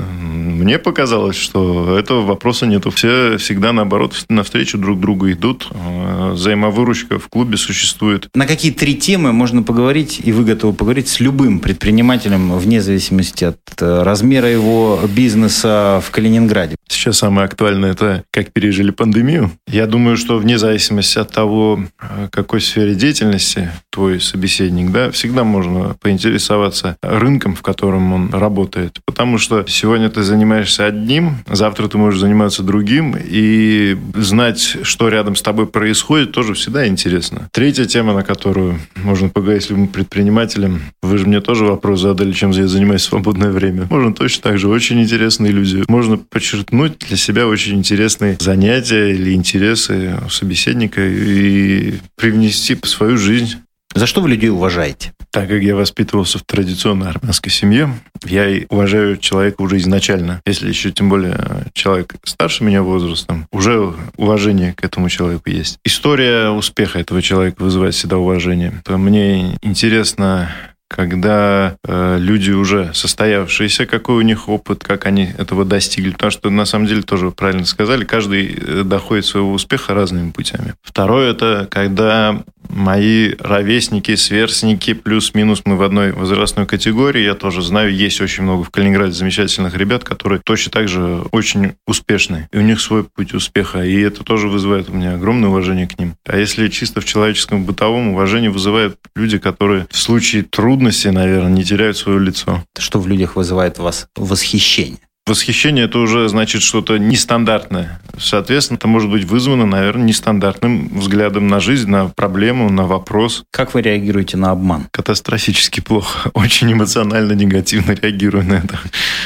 Мне 0.55 0.79
показалось, 0.79 1.35
что 1.35 1.99
этого 1.99 2.21
вопроса 2.21 2.65
нету. 2.65 2.89
Все 2.89 3.37
всегда, 3.37 3.73
наоборот, 3.73 4.25
навстречу 4.29 4.77
друг 4.77 4.99
другу 5.01 5.29
идут. 5.29 5.67
А, 5.71 6.31
взаимовыручка 6.31 7.19
в 7.19 7.27
клубе 7.27 7.57
существует. 7.57 8.29
На 8.33 8.47
какие 8.47 8.71
три 8.71 8.95
темы 8.95 9.33
можно 9.33 9.63
поговорить, 9.63 10.21
и 10.23 10.31
вы 10.31 10.45
готовы 10.45 10.73
поговорить 10.73 11.09
с 11.09 11.19
любым 11.19 11.59
предпринимателем, 11.59 12.57
вне 12.57 12.81
зависимости 12.81 13.43
от 13.43 13.59
э, 13.79 14.03
размера 14.03 14.49
его 14.49 15.01
бизнеса 15.13 16.01
в 16.05 16.09
Калининграде? 16.11 16.77
Сейчас 16.87 17.17
самое 17.17 17.45
актуальное– 17.45 17.91
это 17.91 18.23
как 18.31 18.53
пережили 18.53 18.91
пандемию. 18.91 19.51
Я 19.67 19.87
думаю, 19.87 20.15
что 20.15 20.37
вне 20.37 20.57
зависимости 20.57 21.19
от 21.19 21.31
того, 21.31 21.81
э, 21.99 22.29
какой 22.31 22.61
сфере 22.61 22.95
деятельности 22.95 23.71
твой 23.89 24.21
собеседник, 24.21 24.91
да, 24.91 25.11
всегда 25.11 25.43
можно 25.43 25.97
поинтересоваться 25.99 26.95
рынком, 27.01 27.55
в 27.55 27.61
котором 27.61 28.13
он 28.13 28.29
работает. 28.31 28.99
Потому 29.05 29.37
что 29.37 29.65
сегодня 29.67 30.09
ты 30.09 30.23
занимаешься 30.23 30.44
одним, 30.79 31.37
завтра 31.47 31.87
ты 31.87 31.97
можешь 31.97 32.19
заниматься 32.19 32.63
другим, 32.63 33.15
и 33.17 33.97
знать, 34.15 34.77
что 34.83 35.09
рядом 35.09 35.35
с 35.35 35.41
тобой 35.41 35.67
происходит, 35.67 36.31
тоже 36.31 36.53
всегда 36.53 36.87
интересно. 36.87 37.49
Третья 37.51 37.85
тема, 37.85 38.13
на 38.13 38.23
которую 38.23 38.79
можно 38.95 39.29
поговорить 39.29 39.63
с 39.63 39.69
любым 39.69 39.87
предпринимателем, 39.87 40.81
вы 41.01 41.17
же 41.17 41.27
мне 41.27 41.41
тоже 41.41 41.65
вопрос 41.65 42.01
задали, 42.01 42.31
чем 42.31 42.51
я 42.51 42.67
занимаюсь 42.67 43.01
в 43.01 43.05
свободное 43.05 43.51
время. 43.51 43.87
Можно 43.89 44.13
точно 44.13 44.43
так 44.43 44.59
же, 44.59 44.67
очень 44.67 45.01
интересные 45.01 45.51
люди. 45.51 45.83
Можно 45.87 46.17
подчеркнуть 46.17 46.99
для 46.99 47.17
себя 47.17 47.47
очень 47.47 47.77
интересные 47.77 48.37
занятия 48.39 49.11
или 49.11 49.33
интересы 49.33 50.17
собеседника 50.29 51.01
и 51.05 51.95
привнести 52.15 52.75
в 52.75 52.87
свою 52.87 53.17
жизнь 53.17 53.55
за 53.95 54.07
что 54.07 54.21
вы 54.21 54.29
людей 54.29 54.49
уважаете? 54.49 55.13
Так 55.31 55.47
как 55.47 55.61
я 55.61 55.75
воспитывался 55.75 56.37
в 56.37 56.43
традиционной 56.43 57.09
армянской 57.09 57.51
семье, 57.51 57.89
я 58.25 58.65
уважаю 58.69 59.17
человека 59.17 59.61
уже 59.61 59.77
изначально. 59.77 60.41
Если 60.45 60.67
еще 60.67 60.91
тем 60.91 61.09
более 61.09 61.65
человек 61.73 62.15
старше 62.23 62.63
меня 62.63 62.83
возрастом, 62.83 63.47
уже 63.51 63.93
уважение 64.17 64.73
к 64.73 64.83
этому 64.83 65.09
человеку 65.09 65.49
есть. 65.49 65.79
История 65.85 66.49
успеха 66.49 66.99
этого 66.99 67.21
человека 67.21 67.63
вызывает 67.63 67.95
всегда 67.95 68.17
уважение. 68.17 68.73
Мне 68.87 69.57
интересно 69.61 70.49
когда 70.87 71.77
э, 71.83 72.17
люди 72.19 72.51
уже 72.51 72.93
состоявшиеся, 72.93 73.85
какой 73.85 74.17
у 74.17 74.21
них 74.21 74.47
опыт, 74.47 74.83
как 74.83 75.05
они 75.05 75.33
этого 75.37 75.65
достигли. 75.65 76.11
Потому 76.11 76.31
что, 76.31 76.49
на 76.49 76.65
самом 76.65 76.85
деле, 76.85 77.01
тоже 77.01 77.31
правильно 77.31 77.65
сказали, 77.65 78.05
каждый 78.05 78.55
э, 78.55 78.83
доходит 78.83 79.25
своего 79.25 79.51
успеха 79.51 79.93
разными 79.93 80.31
путями. 80.31 80.75
Второе– 80.83 81.31
это 81.31 81.67
когда 81.69 82.43
мои 82.69 83.33
ровесники, 83.39 84.15
сверстники, 84.15 84.93
плюс-минус 84.93 85.61
мы 85.65 85.75
в 85.75 85.83
одной 85.83 86.11
возрастной 86.11 86.65
категории. 86.65 87.23
Я 87.23 87.35
тоже 87.35 87.61
знаю, 87.61 87.93
есть 87.93 88.21
очень 88.21 88.43
много 88.43 88.63
в 88.63 88.69
Калининграде 88.69 89.13
замечательных 89.13 89.75
ребят, 89.75 90.03
которые 90.03 90.41
точно 90.43 90.71
так 90.71 90.87
же 90.87 91.23
очень 91.31 91.73
успешны. 91.87 92.47
И 92.51 92.57
у 92.57 92.61
них 92.61 92.79
свой 92.79 93.03
путь 93.03 93.33
успеха. 93.33 93.83
И 93.83 93.99
это 93.99 94.23
тоже 94.23 94.47
вызывает 94.47 94.89
у 94.89 94.93
меня 94.93 95.15
огромное 95.15 95.49
уважение 95.49 95.87
к 95.87 95.97
ним. 95.99 96.15
А 96.25 96.37
если 96.37 96.67
чисто 96.69 97.01
в 97.01 97.05
человеческом 97.05 97.65
бытовом, 97.65 98.09
уважение 98.09 98.49
вызывают 98.49 98.97
люди, 99.15 99.37
которые 99.37 99.87
в 99.89 99.97
случае 99.97 100.43
трудности, 100.43 101.07
наверное, 101.07 101.51
не 101.51 101.63
теряют 101.63 101.97
свое 101.97 102.19
лицо. 102.19 102.63
Что 102.77 102.99
в 102.99 103.07
людях 103.07 103.35
вызывает 103.35 103.79
у 103.79 103.83
вас 103.83 104.07
восхищение? 104.15 104.99
Восхищение– 105.27 105.85
это 105.85 105.97
уже 105.97 106.29
значит 106.29 106.61
что-то 106.61 106.99
нестандартное. 106.99 107.99
Соответственно, 108.15 108.77
это 108.77 108.87
может 108.87 109.09
быть 109.09 109.23
вызвано, 109.23 109.65
наверное, 109.65 110.05
нестандартным 110.05 110.99
взглядом 110.99 111.47
на 111.47 111.59
жизнь, 111.59 111.89
на 111.89 112.09
проблему, 112.09 112.69
на 112.69 112.85
вопрос. 112.85 113.43
Как 113.49 113.73
вы 113.73 113.81
реагируете 113.81 114.37
на 114.37 114.51
обман? 114.51 114.87
Катастрофически 114.91 115.79
плохо. 115.79 116.29
Очень 116.35 116.71
эмоционально, 116.73 117.33
негативно 117.33 117.93
реагирую 117.93 118.45
на 118.45 118.53
это. 118.53 118.77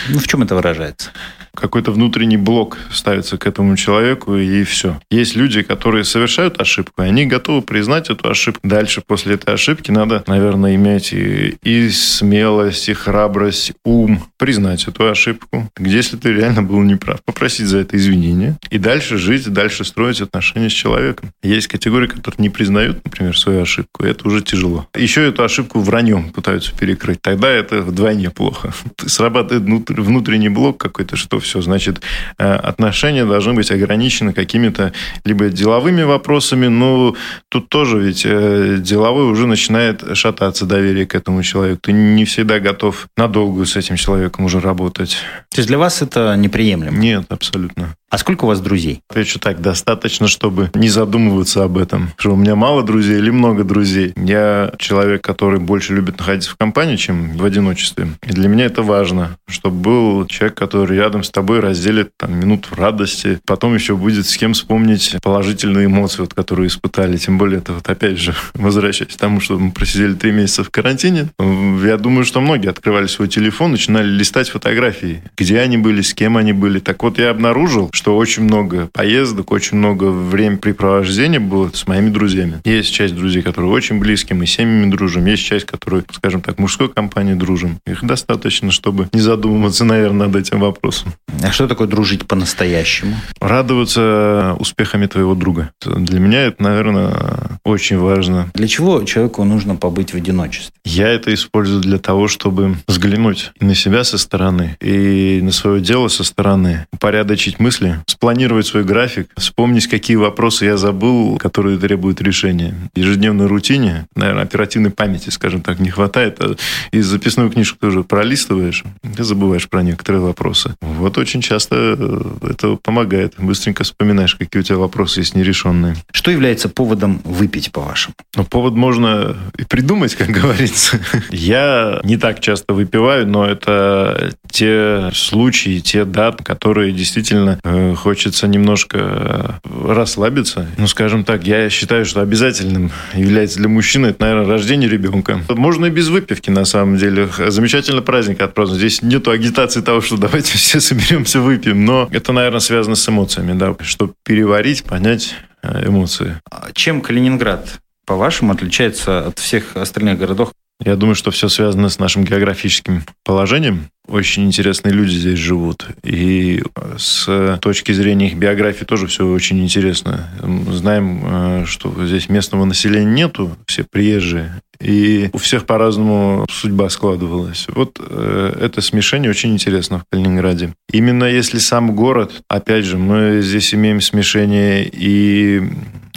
Ну, 0.07 0.19
в 0.19 0.27
чем 0.29 0.41
это 0.41 0.55
выражается? 0.55 1.11
Какой-то 1.59 1.91
внутренний 1.91 2.37
блок 2.37 2.77
ставится 2.91 3.37
к 3.37 3.45
этому 3.45 3.75
человеку, 3.77 4.35
и 4.35 4.63
все. 4.63 4.99
Есть 5.09 5.35
люди, 5.35 5.61
которые 5.61 6.03
совершают 6.03 6.59
ошибку, 6.59 7.01
и 7.01 7.05
они 7.05 7.25
готовы 7.25 7.61
признать 7.61 8.09
эту 8.09 8.29
ошибку. 8.29 8.67
Дальше, 8.67 9.01
после 9.05 9.35
этой 9.35 9.53
ошибки, 9.53 9.91
надо, 9.91 10.23
наверное, 10.27 10.75
иметь 10.75 11.13
и, 11.13 11.57
и 11.63 11.89
смелость, 11.89 12.89
и 12.89 12.93
храбрость, 12.93 13.73
ум, 13.83 14.23
признать 14.37 14.87
эту 14.87 15.09
ошибку. 15.09 15.69
Где, 15.75 15.97
если 15.97 16.17
ты 16.17 16.31
реально 16.33 16.63
был 16.63 16.81
неправ, 16.81 17.21
попросить 17.23 17.67
за 17.67 17.79
это 17.79 17.97
извинения, 17.97 18.57
и 18.69 18.77
дальше 18.77 19.17
жить, 19.17 19.47
дальше 19.51 19.83
строить 19.83 20.21
отношения 20.21 20.69
с 20.69 20.73
человеком. 20.73 21.31
Есть 21.43 21.67
категории, 21.67 22.07
которые 22.07 22.41
не 22.41 22.49
признают, 22.49 23.03
например, 23.03 23.37
свою 23.37 23.61
ошибку, 23.63 24.05
и 24.05 24.09
это 24.09 24.27
уже 24.27 24.41
тяжело. 24.41 24.87
Еще 24.95 25.27
эту 25.27 25.43
ошибку 25.43 25.79
враньем 25.79 26.29
пытаются 26.29 26.73
перекрыть. 26.75 27.21
Тогда 27.21 27.49
это 27.49 27.81
вдвойне 27.81 28.29
плохо. 28.29 28.73
Срабатывает 29.05 29.89
внутренний 29.89 30.49
блок 30.49 30.77
какой-то, 30.77 31.15
что 31.15 31.39
все, 31.39 31.48
значит, 31.55 32.01
э, 32.37 32.53
отношения 32.53 33.25
должны 33.25 33.53
быть 33.53 33.71
ограничены 33.71 34.33
какими-то 34.33 34.93
либо 35.25 35.49
деловыми 35.49 36.03
вопросами, 36.03 36.67
но 36.67 37.15
тут 37.49 37.69
тоже 37.69 37.99
ведь 37.99 38.23
э, 38.25 38.77
деловой 38.79 39.25
уже 39.25 39.47
начинает 39.47 40.03
шататься 40.15 40.65
доверие 40.65 41.05
к 41.05 41.15
этому 41.15 41.43
человеку. 41.43 41.79
Ты 41.83 41.91
не 41.91 42.25
всегда 42.25 42.59
готов 42.59 43.07
надолго 43.17 43.65
с 43.65 43.75
этим 43.75 43.95
человеком 43.95 44.45
уже 44.45 44.59
работать. 44.59 45.17
То 45.49 45.59
есть 45.59 45.67
для 45.67 45.77
вас 45.77 46.01
это 46.01 46.35
неприемлемо? 46.35 46.97
Нет, 46.97 47.25
абсолютно. 47.29 47.95
А 48.09 48.17
сколько 48.17 48.45
у 48.45 48.47
вас 48.47 48.59
друзей? 48.59 49.01
Отвечу 49.07 49.39
так, 49.39 49.61
достаточно, 49.61 50.27
чтобы 50.27 50.71
не 50.73 50.89
задумываться 50.89 51.63
об 51.63 51.77
этом. 51.77 52.09
Что 52.17 52.33
у 52.33 52.35
меня 52.35 52.55
мало 52.55 52.81
друзей 52.81 53.19
или 53.19 53.29
много 53.29 53.63
друзей. 53.63 54.13
Я 54.15 54.73
человек, 54.79 55.23
который 55.23 55.59
больше 55.59 55.93
любит 55.93 56.17
находиться 56.17 56.49
в 56.49 56.55
компании, 56.55 56.95
чем 56.95 57.37
в 57.37 57.45
одиночестве. 57.45 58.07
И 58.25 58.31
для 58.31 58.49
меня 58.49 58.65
это 58.65 58.81
важно, 58.81 59.37
чтобы 59.47 59.75
был 59.75 60.25
человек, 60.25 60.57
который 60.57 60.97
рядом 60.97 61.23
с 61.23 61.29
тобой 61.29 61.59
разделит 61.59 62.09
там, 62.17 62.35
минут 62.39 62.69
радости. 62.71 63.39
Потом 63.45 63.75
еще 63.75 63.95
будет 63.95 64.25
с 64.25 64.35
кем 64.37 64.53
вспомнить 64.53 65.15
положительные 65.21 65.85
эмоции, 65.85 66.21
вот, 66.21 66.33
которые 66.33 66.67
испытали. 66.67 67.17
Тем 67.17 67.37
более, 67.37 67.59
это 67.59 67.73
вот 67.73 67.87
опять 67.87 68.17
же, 68.17 68.33
возвращаясь 68.55 69.13
к 69.13 69.17
тому, 69.17 69.39
что 69.39 69.59
мы 69.59 69.71
просидели 69.71 70.15
три 70.15 70.31
месяца 70.31 70.63
в 70.63 70.71
карантине, 70.71 71.29
я 71.39 71.97
думаю, 71.97 72.25
что 72.25 72.41
многие 72.41 72.69
открывали 72.69 73.05
свой 73.05 73.27
телефон, 73.27 73.71
начинали 73.71 74.07
листать 74.07 74.49
фотографии, 74.49 75.21
где 75.37 75.59
они 75.59 75.77
были, 75.77 76.01
с 76.01 76.15
кем 76.15 76.37
они 76.37 76.53
были. 76.53 76.79
Так 76.79 77.03
вот, 77.03 77.19
я 77.19 77.29
обнаружил, 77.29 77.91
что 77.99 78.15
очень 78.15 78.43
много 78.43 78.89
поездок, 78.93 79.51
очень 79.51 79.77
много 79.77 80.05
времяпрепровождения 80.05 81.41
было 81.41 81.69
с 81.73 81.85
моими 81.85 82.09
друзьями. 82.09 82.61
Есть 82.63 82.93
часть 82.93 83.13
друзей, 83.13 83.41
которые 83.41 83.69
очень 83.69 83.99
близкие, 83.99 84.37
мы 84.37 84.45
семьями 84.45 84.89
дружим. 84.89 85.25
Есть 85.25 85.43
часть, 85.43 85.65
которые, 85.65 86.05
скажем 86.13 86.41
так, 86.41 86.59
мужской 86.59 86.87
компании 86.87 87.33
дружим. 87.33 87.79
Их 87.85 88.01
достаточно, 88.05 88.71
чтобы 88.71 89.09
не 89.11 89.19
задумываться, 89.19 89.83
наверное, 89.83 90.27
над 90.27 90.37
этим 90.37 90.61
вопросом. 90.61 91.11
А 91.43 91.51
что 91.51 91.67
такое 91.67 91.89
дружить 91.89 92.25
по-настоящему? 92.25 93.17
Радоваться 93.41 94.55
успехами 94.59 95.05
твоего 95.05 95.35
друга. 95.35 95.71
Для 95.85 96.21
меня 96.21 96.43
это, 96.43 96.63
наверное, 96.63 97.59
очень 97.65 97.97
важно. 97.97 98.49
Для 98.53 98.69
чего 98.69 99.03
человеку 99.03 99.43
нужно 99.43 99.75
побыть 99.75 100.13
в 100.13 100.15
одиночестве? 100.15 100.71
Я 100.85 101.09
это 101.09 101.33
использую 101.33 101.81
для 101.81 101.97
того, 101.97 102.29
чтобы 102.29 102.77
взглянуть 102.87 103.51
на 103.59 103.75
себя 103.75 104.05
со 104.05 104.17
стороны 104.17 104.77
и 104.79 105.41
на 105.43 105.51
свое 105.51 105.81
дело 105.81 106.07
со 106.07 106.23
стороны, 106.23 106.87
упорядочить 106.93 107.59
мысли, 107.59 107.88
мысли, 107.89 108.03
спланировать 108.07 108.67
свой 108.67 108.83
график, 108.83 109.29
вспомнить, 109.37 109.87
какие 109.87 110.17
вопросы 110.17 110.65
я 110.65 110.77
забыл, 110.77 111.37
которые 111.37 111.77
требуют 111.77 112.21
решения. 112.21 112.75
В 112.93 112.97
ежедневной 112.97 113.47
рутине, 113.47 114.07
наверное, 114.15 114.43
оперативной 114.43 114.91
памяти, 114.91 115.29
скажем 115.29 115.61
так, 115.61 115.79
не 115.79 115.89
хватает. 115.89 116.37
А 116.39 116.55
из 116.91 117.05
записную 117.05 117.49
книжку 117.49 117.77
тоже 117.79 118.03
пролистываешь, 118.03 118.83
ты 119.15 119.23
забываешь 119.23 119.67
про 119.69 119.83
некоторые 119.83 120.21
вопросы. 120.21 120.75
Вот 120.81 121.17
очень 121.17 121.41
часто 121.41 121.75
э, 121.97 122.49
это 122.49 122.75
помогает. 122.75 123.33
Быстренько 123.37 123.83
вспоминаешь, 123.83 124.35
какие 124.35 124.61
у 124.61 124.63
тебя 124.63 124.77
вопросы 124.77 125.21
есть 125.21 125.35
нерешенные. 125.35 125.95
Что 126.11 126.31
является 126.31 126.69
поводом 126.69 127.21
выпить, 127.23 127.71
по-вашему? 127.71 128.15
Ну, 128.35 128.45
повод 128.45 128.73
можно 128.73 129.35
и 129.57 129.63
придумать, 129.63 130.15
как 130.15 130.29
говорится. 130.29 130.99
Я 131.29 131.99
не 132.03 132.17
так 132.17 132.39
часто 132.39 132.73
выпиваю, 132.73 133.27
но 133.27 133.45
это 133.45 134.33
те 134.51 135.09
случаи, 135.13 135.79
те 135.79 136.05
даты, 136.05 136.43
которые 136.43 136.91
действительно 136.91 137.59
Э, 137.63 137.78
хочется 137.95 138.47
немножко 138.47 139.59
э, 139.63 139.93
расслабиться. 139.93 140.67
Ну, 140.77 140.87
скажем 140.87 141.23
так, 141.23 141.45
я 141.45 141.69
считаю, 141.69 142.05
что 142.05 142.21
обязательным 142.21 142.91
является 143.13 143.57
для 143.59 143.69
мужчины, 143.69 144.07
это, 144.07 144.21
наверное, 144.21 144.47
рождение 144.47 144.89
ребенка. 144.89 145.41
Можно 145.49 145.87
и 145.87 145.89
без 145.89 146.09
выпивки, 146.09 146.49
на 146.49 146.65
самом 146.65 146.97
деле. 146.97 147.29
Замечательный 147.47 148.01
праздник 148.01 148.41
отпраздновать. 148.41 148.79
Здесь 148.79 149.01
нету 149.01 149.31
агитации 149.31 149.81
того, 149.81 150.01
что 150.01 150.17
давайте 150.17 150.57
все 150.57 150.79
соберемся, 150.79 151.39
выпьем. 151.39 151.85
Но 151.85 152.07
это, 152.11 152.31
наверное, 152.33 152.59
связано 152.59 152.95
с 152.95 153.07
эмоциями, 153.07 153.57
да. 153.57 153.75
Чтобы 153.81 154.13
переварить, 154.23 154.83
понять 154.83 155.35
э, 155.61 155.87
эмоции. 155.87 156.39
А 156.49 156.69
чем 156.73 157.01
Калининград, 157.01 157.79
по-вашему, 158.05 158.53
отличается 158.53 159.27
от 159.27 159.39
всех 159.39 159.75
остальных 159.75 160.17
городов? 160.17 160.51
Я 160.83 160.95
думаю, 160.95 161.15
что 161.15 161.29
все 161.31 161.49
связано 161.49 161.89
с 161.89 161.99
нашим 161.99 162.23
географическим 162.23 163.03
положением. 163.25 163.89
Очень 164.07 164.45
интересные 164.45 164.93
люди 164.93 165.11
здесь 165.11 165.37
живут. 165.37 165.85
И 166.03 166.63
с 166.97 167.59
точки 167.61 167.91
зрения 167.91 168.27
их 168.27 168.37
биографии 168.37 168.85
тоже 168.85 169.07
все 169.07 169.27
очень 169.27 169.61
интересно. 169.61 170.29
Знаем, 170.71 171.21
э, 171.23 171.65
что 171.65 171.93
здесь 172.05 172.29
местного 172.29 172.65
населения 172.65 173.05
нету, 173.05 173.55
все 173.67 173.83
приезжие. 173.83 174.61
И 174.81 175.29
у 175.33 175.37
всех 175.37 175.65
по-разному 175.65 176.47
судьба 176.49 176.89
складывалась. 176.89 177.67
Вот 177.67 177.99
э, 177.99 178.57
это 178.61 178.81
смешение 178.81 179.29
очень 179.29 179.51
интересно 179.51 179.99
в 179.99 180.03
Калининграде. 180.09 180.73
Именно 180.91 181.25
если 181.25 181.59
сам 181.59 181.93
город, 181.93 182.41
опять 182.47 182.85
же, 182.85 182.97
мы 182.97 183.41
здесь 183.41 183.73
имеем 183.73 183.99
смешение 183.99 184.89
и 184.89 185.61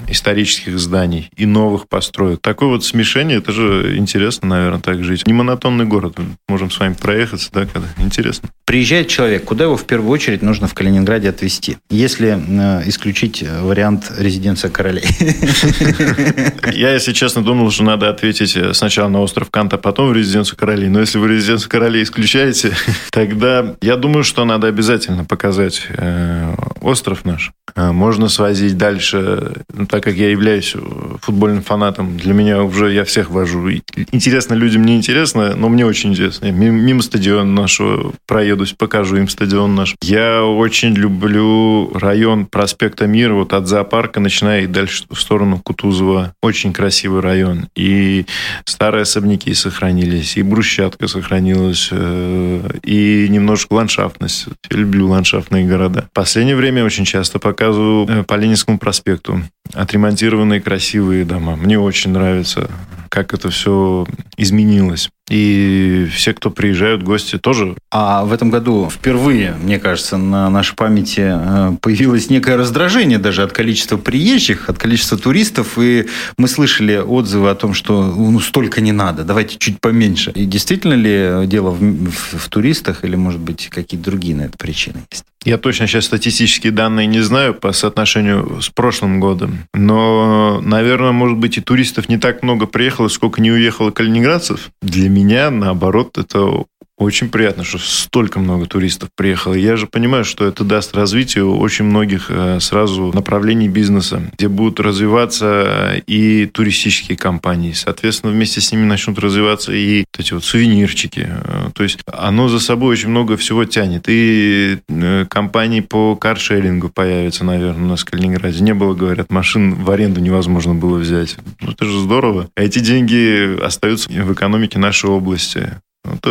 исторических 0.08 0.78
зданий 0.78 1.30
и 1.36 1.46
новых 1.46 1.88
построек. 1.88 2.40
Такое 2.40 2.68
вот 2.68 2.84
смешение, 2.84 3.38
это 3.38 3.52
же 3.52 3.96
интересно, 3.96 4.48
наверное, 4.48 4.80
так 4.80 5.02
жить. 5.04 5.26
Не 5.26 5.32
монотонный 5.32 5.84
город. 5.84 6.16
Можем 6.48 6.70
с 6.70 6.78
вами 6.78 6.94
проехаться, 6.94 7.50
да, 7.52 7.66
когда 7.66 7.88
интересно. 7.98 8.48
Приезжает 8.64 9.09
человек, 9.09 9.44
куда 9.44 9.64
его 9.64 9.77
в 9.77 9.85
первую 9.85 10.11
очередь 10.11 10.42
нужно 10.42 10.66
в 10.66 10.75
Калининграде 10.75 11.29
отвезти? 11.29 11.79
Если 11.90 12.29
э, 12.29 12.88
исключить 12.88 13.42
вариант 13.42 14.12
резиденция 14.18 14.70
королей. 14.70 15.05
Я, 16.72 16.92
если 16.94 17.12
честно, 17.12 17.42
думал, 17.42 17.70
что 17.70 17.85
надо 17.85 18.09
ответить 18.09 18.57
сначала 18.72 19.09
на 19.09 19.20
остров 19.20 19.51
Канта, 19.51 19.79
потом 19.79 20.11
в 20.11 20.12
резиденцию 20.12 20.57
королей. 20.57 20.88
Но 20.88 21.01
если 21.01 21.18
вы 21.18 21.29
резиденцию 21.29 21.70
королей 21.70 22.03
исключаете, 22.03 22.72
тогда 23.11 23.75
я 23.81 23.96
думаю, 23.96 24.25
что 24.25 24.44
надо 24.44 24.68
обязательно 24.68 25.25
показать 25.25 25.87
э, 25.90 26.55
остров 26.81 27.25
наш. 27.25 27.53
Э, 27.75 27.92
можно 27.92 28.29
свозить 28.29 28.77
дальше, 28.77 29.53
ну, 29.72 29.87
так 29.87 30.03
как 30.03 30.14
я 30.14 30.31
являюсь 30.31 30.75
футбольным 31.20 31.62
фанатом, 31.62 32.16
для 32.16 32.35
меня 32.35 32.62
уже 32.62 32.92
я 32.92 33.05
всех 33.05 33.31
вожу. 33.31 33.70
Интересно 34.12 34.55
людям, 34.55 34.85
не 34.85 34.96
интересно, 34.96 35.55
но 35.57 35.68
мне 35.68 35.87
очень 35.87 36.11
интересно. 36.11 36.51
Мимо 36.51 37.03
стадиона 37.03 37.51
нашего 37.51 38.12
проедусь, 38.52 38.74
покажу 38.74 39.16
им 39.16 39.28
стадион 39.28 39.74
наш. 39.74 39.94
Я 40.02 40.44
очень 40.44 40.94
люблю 40.94 41.90
район 41.94 42.44
проспекта 42.44 43.06
Мира, 43.06 43.32
вот 43.32 43.54
от 43.54 43.66
зоопарка, 43.66 44.20
начиная 44.20 44.62
и 44.62 44.66
дальше 44.66 45.04
в 45.10 45.18
сторону 45.18 45.58
Кутузова. 45.58 46.34
Очень 46.42 46.72
красивый 46.74 47.22
район. 47.22 47.68
И 47.74 48.26
старые 48.66 49.02
особняки 49.02 49.54
сохранились, 49.54 50.36
и 50.36 50.42
брусчатка 50.42 51.08
сохранилась, 51.08 51.88
э, 51.90 52.68
и 52.84 53.26
немножко 53.30 53.72
ландшафтность. 53.72 54.48
Я 54.70 54.76
люблю 54.76 55.08
ландшафтные 55.08 55.66
города. 55.66 56.08
В 56.10 56.14
последнее 56.14 56.56
время 56.56 56.84
очень 56.84 57.06
часто 57.06 57.38
показываю 57.38 58.06
э, 58.06 58.22
по 58.24 58.34
Ленинскому 58.34 58.78
проспекту 58.78 59.40
отремонтированные 59.72 60.60
красивые 60.60 61.24
дома. 61.24 61.56
Мне 61.56 61.78
очень 61.78 62.10
нравится, 62.10 62.68
как 63.12 63.35
это 63.35 63.51
все 63.51 64.07
изменилось. 64.38 65.11
И 65.29 66.09
все, 66.14 66.33
кто 66.33 66.51
приезжают, 66.51 67.03
гости 67.03 67.37
тоже. 67.38 67.77
А 67.90 68.25
в 68.25 68.33
этом 68.33 68.48
году 68.48 68.88
впервые, 68.90 69.55
мне 69.62 69.79
кажется, 69.79 70.16
на 70.16 70.48
нашей 70.48 70.75
памяти 70.75 71.20
э, 71.22 71.77
появилось 71.83 72.31
некое 72.31 72.57
раздражение 72.57 73.18
даже 73.18 73.42
от 73.42 73.53
количества 73.53 73.98
приезжих, 73.98 74.70
от 74.70 74.79
количества 74.79 75.18
туристов. 75.18 75.79
И 75.79 76.07
мы 76.38 76.48
слышали 76.48 76.96
отзывы 76.96 77.51
о 77.51 77.55
том, 77.55 77.75
что 77.75 78.03
ну, 78.03 78.40
столько 78.40 78.81
не 78.81 78.92
надо, 78.92 79.25
давайте 79.25 79.59
чуть 79.59 79.79
поменьше. 79.79 80.31
И 80.31 80.46
действительно 80.46 80.94
ли 80.94 81.46
дело 81.46 81.68
в, 81.70 81.81
в, 81.83 82.38
в 82.38 82.48
туристах 82.48 83.05
или, 83.05 83.14
может 83.14 83.42
быть, 83.42 83.68
какие-то 83.68 84.11
другие 84.11 84.35
на 84.37 84.42
это 84.42 84.57
причины 84.57 85.03
есть? 85.11 85.25
Я 85.44 85.59
точно 85.59 85.87
сейчас 85.87 86.05
статистические 86.05 86.72
данные 86.72 87.07
не 87.07 87.20
знаю 87.20 87.55
по 87.55 87.72
соотношению 87.72 88.61
с 88.61 88.68
прошлым 88.68 89.18
годом, 89.18 89.64
но, 89.74 90.61
наверное, 90.61 91.12
может 91.12 91.38
быть, 91.38 91.59
и 91.59 91.61
туристов 91.61 92.09
не 92.09 92.18
так 92.18 92.42
много 92.42 92.66
приехало, 92.66 93.09
сколько 93.09 93.40
не 93.40 93.50
уехало 93.50 93.90
калининградцев. 93.90 94.70
Для 94.83 95.09
меня, 95.09 95.50
наоборот, 95.50 96.16
это 96.16 96.64
Очень 97.02 97.30
приятно, 97.30 97.64
что 97.64 97.78
столько 97.78 98.38
много 98.38 98.66
туристов 98.66 99.08
приехало. 99.16 99.54
Я 99.54 99.74
же 99.74 99.88
понимаю, 99.88 100.24
что 100.24 100.46
это 100.46 100.62
даст 100.62 100.94
развитию 100.94 101.56
очень 101.58 101.84
многих 101.84 102.26
э, 102.28 102.60
сразу 102.60 103.10
направлений 103.12 103.68
бизнеса, 103.68 104.30
где 104.34 104.46
будут 104.46 104.78
развиваться 104.78 106.00
и 106.06 106.46
туристические 106.46 107.18
компании. 107.18 107.72
Соответственно, 107.72 108.32
вместе 108.32 108.60
с 108.60 108.70
ними 108.70 108.84
начнут 108.84 109.18
развиваться 109.18 109.72
и 109.72 110.04
вот 110.12 110.24
эти 110.24 110.32
вот 110.32 110.44
сувенирчики. 110.44 111.28
Э, 111.28 111.70
то 111.74 111.82
есть 111.82 111.98
оно 112.06 112.48
за 112.48 112.60
собой 112.60 112.92
очень 112.92 113.08
много 113.08 113.36
всего 113.36 113.64
тянет. 113.64 114.04
И 114.06 114.78
э, 114.88 115.26
компании 115.28 115.80
по 115.80 116.14
каршерингу 116.14 116.88
появятся, 116.88 117.42
наверное, 117.42 117.84
у 117.84 117.88
нас 117.88 118.02
в 118.02 118.04
Калининграде. 118.04 118.62
Не 118.62 118.74
было, 118.74 118.94
говорят, 118.94 119.28
машин 119.32 119.74
в 119.74 119.90
аренду 119.90 120.20
невозможно 120.20 120.72
было 120.72 120.98
взять. 120.98 121.36
Ну, 121.60 121.72
это 121.72 121.84
же 121.84 121.98
здорово. 121.98 122.48
А 122.54 122.62
эти 122.62 122.78
деньги 122.78 123.60
остаются 123.60 124.08
в 124.08 124.32
экономике 124.32 124.78
нашей 124.78 125.10
области. 125.10 125.80
Вот, 126.04 126.26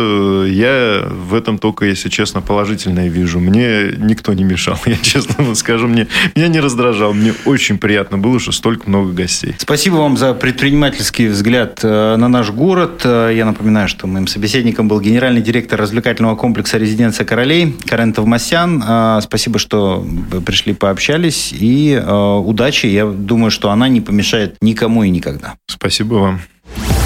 я 0.48 1.08
в 1.10 1.34
этом 1.34 1.58
только, 1.58 1.86
если 1.86 2.10
честно, 2.10 2.42
положительное 2.42 3.08
вижу. 3.08 3.40
Мне 3.40 3.92
никто 3.96 4.34
не 4.34 4.44
мешал, 4.44 4.78
я 4.86 4.96
честно 4.96 5.54
скажу. 5.54 5.88
Мне, 5.88 6.08
меня 6.34 6.48
не 6.48 6.60
раздражал. 6.60 7.14
Мне 7.14 7.32
очень 7.46 7.78
приятно 7.78 8.18
было, 8.18 8.38
что 8.38 8.52
столько 8.52 8.88
много 8.88 9.12
гостей. 9.12 9.54
Спасибо 9.58 9.96
вам 9.96 10.18
за 10.18 10.34
предпринимательский 10.34 11.28
взгляд 11.28 11.80
э, 11.82 12.16
на 12.16 12.28
наш 12.28 12.50
город. 12.50 13.00
Э, 13.04 13.32
я 13.34 13.46
напоминаю, 13.46 13.88
что 13.88 14.06
моим 14.06 14.26
собеседником 14.26 14.88
был 14.88 15.00
генеральный 15.00 15.40
директор 15.40 15.80
развлекательного 15.80 16.36
комплекса 16.36 16.76
«Резиденция 16.76 17.24
королей» 17.24 17.74
Карен 17.86 18.12
Товмасян. 18.12 18.84
Э, 18.86 19.20
спасибо, 19.22 19.58
что 19.58 20.06
пришли, 20.44 20.74
пообщались. 20.74 21.54
И 21.58 21.98
удачи. 21.98 22.86
Я 22.86 23.06
думаю, 23.06 23.50
что 23.50 23.70
она 23.70 23.88
не 23.88 24.00
помешает 24.00 24.56
никому 24.60 25.02
и 25.02 25.10
никогда. 25.10 25.54
Спасибо 25.66 26.14
вам. 26.14 26.40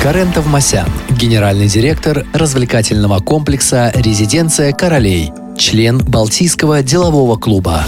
Карен 0.07 0.31
Товмасян, 0.31 0.87
генеральный 1.11 1.66
директор 1.66 2.25
развлекательного 2.33 3.19
комплекса 3.19 3.90
«Резиденция 3.92 4.73
королей», 4.73 5.33
член 5.59 5.99
Балтийского 5.99 6.85
делового 6.85 7.37
клуба. 7.37 7.83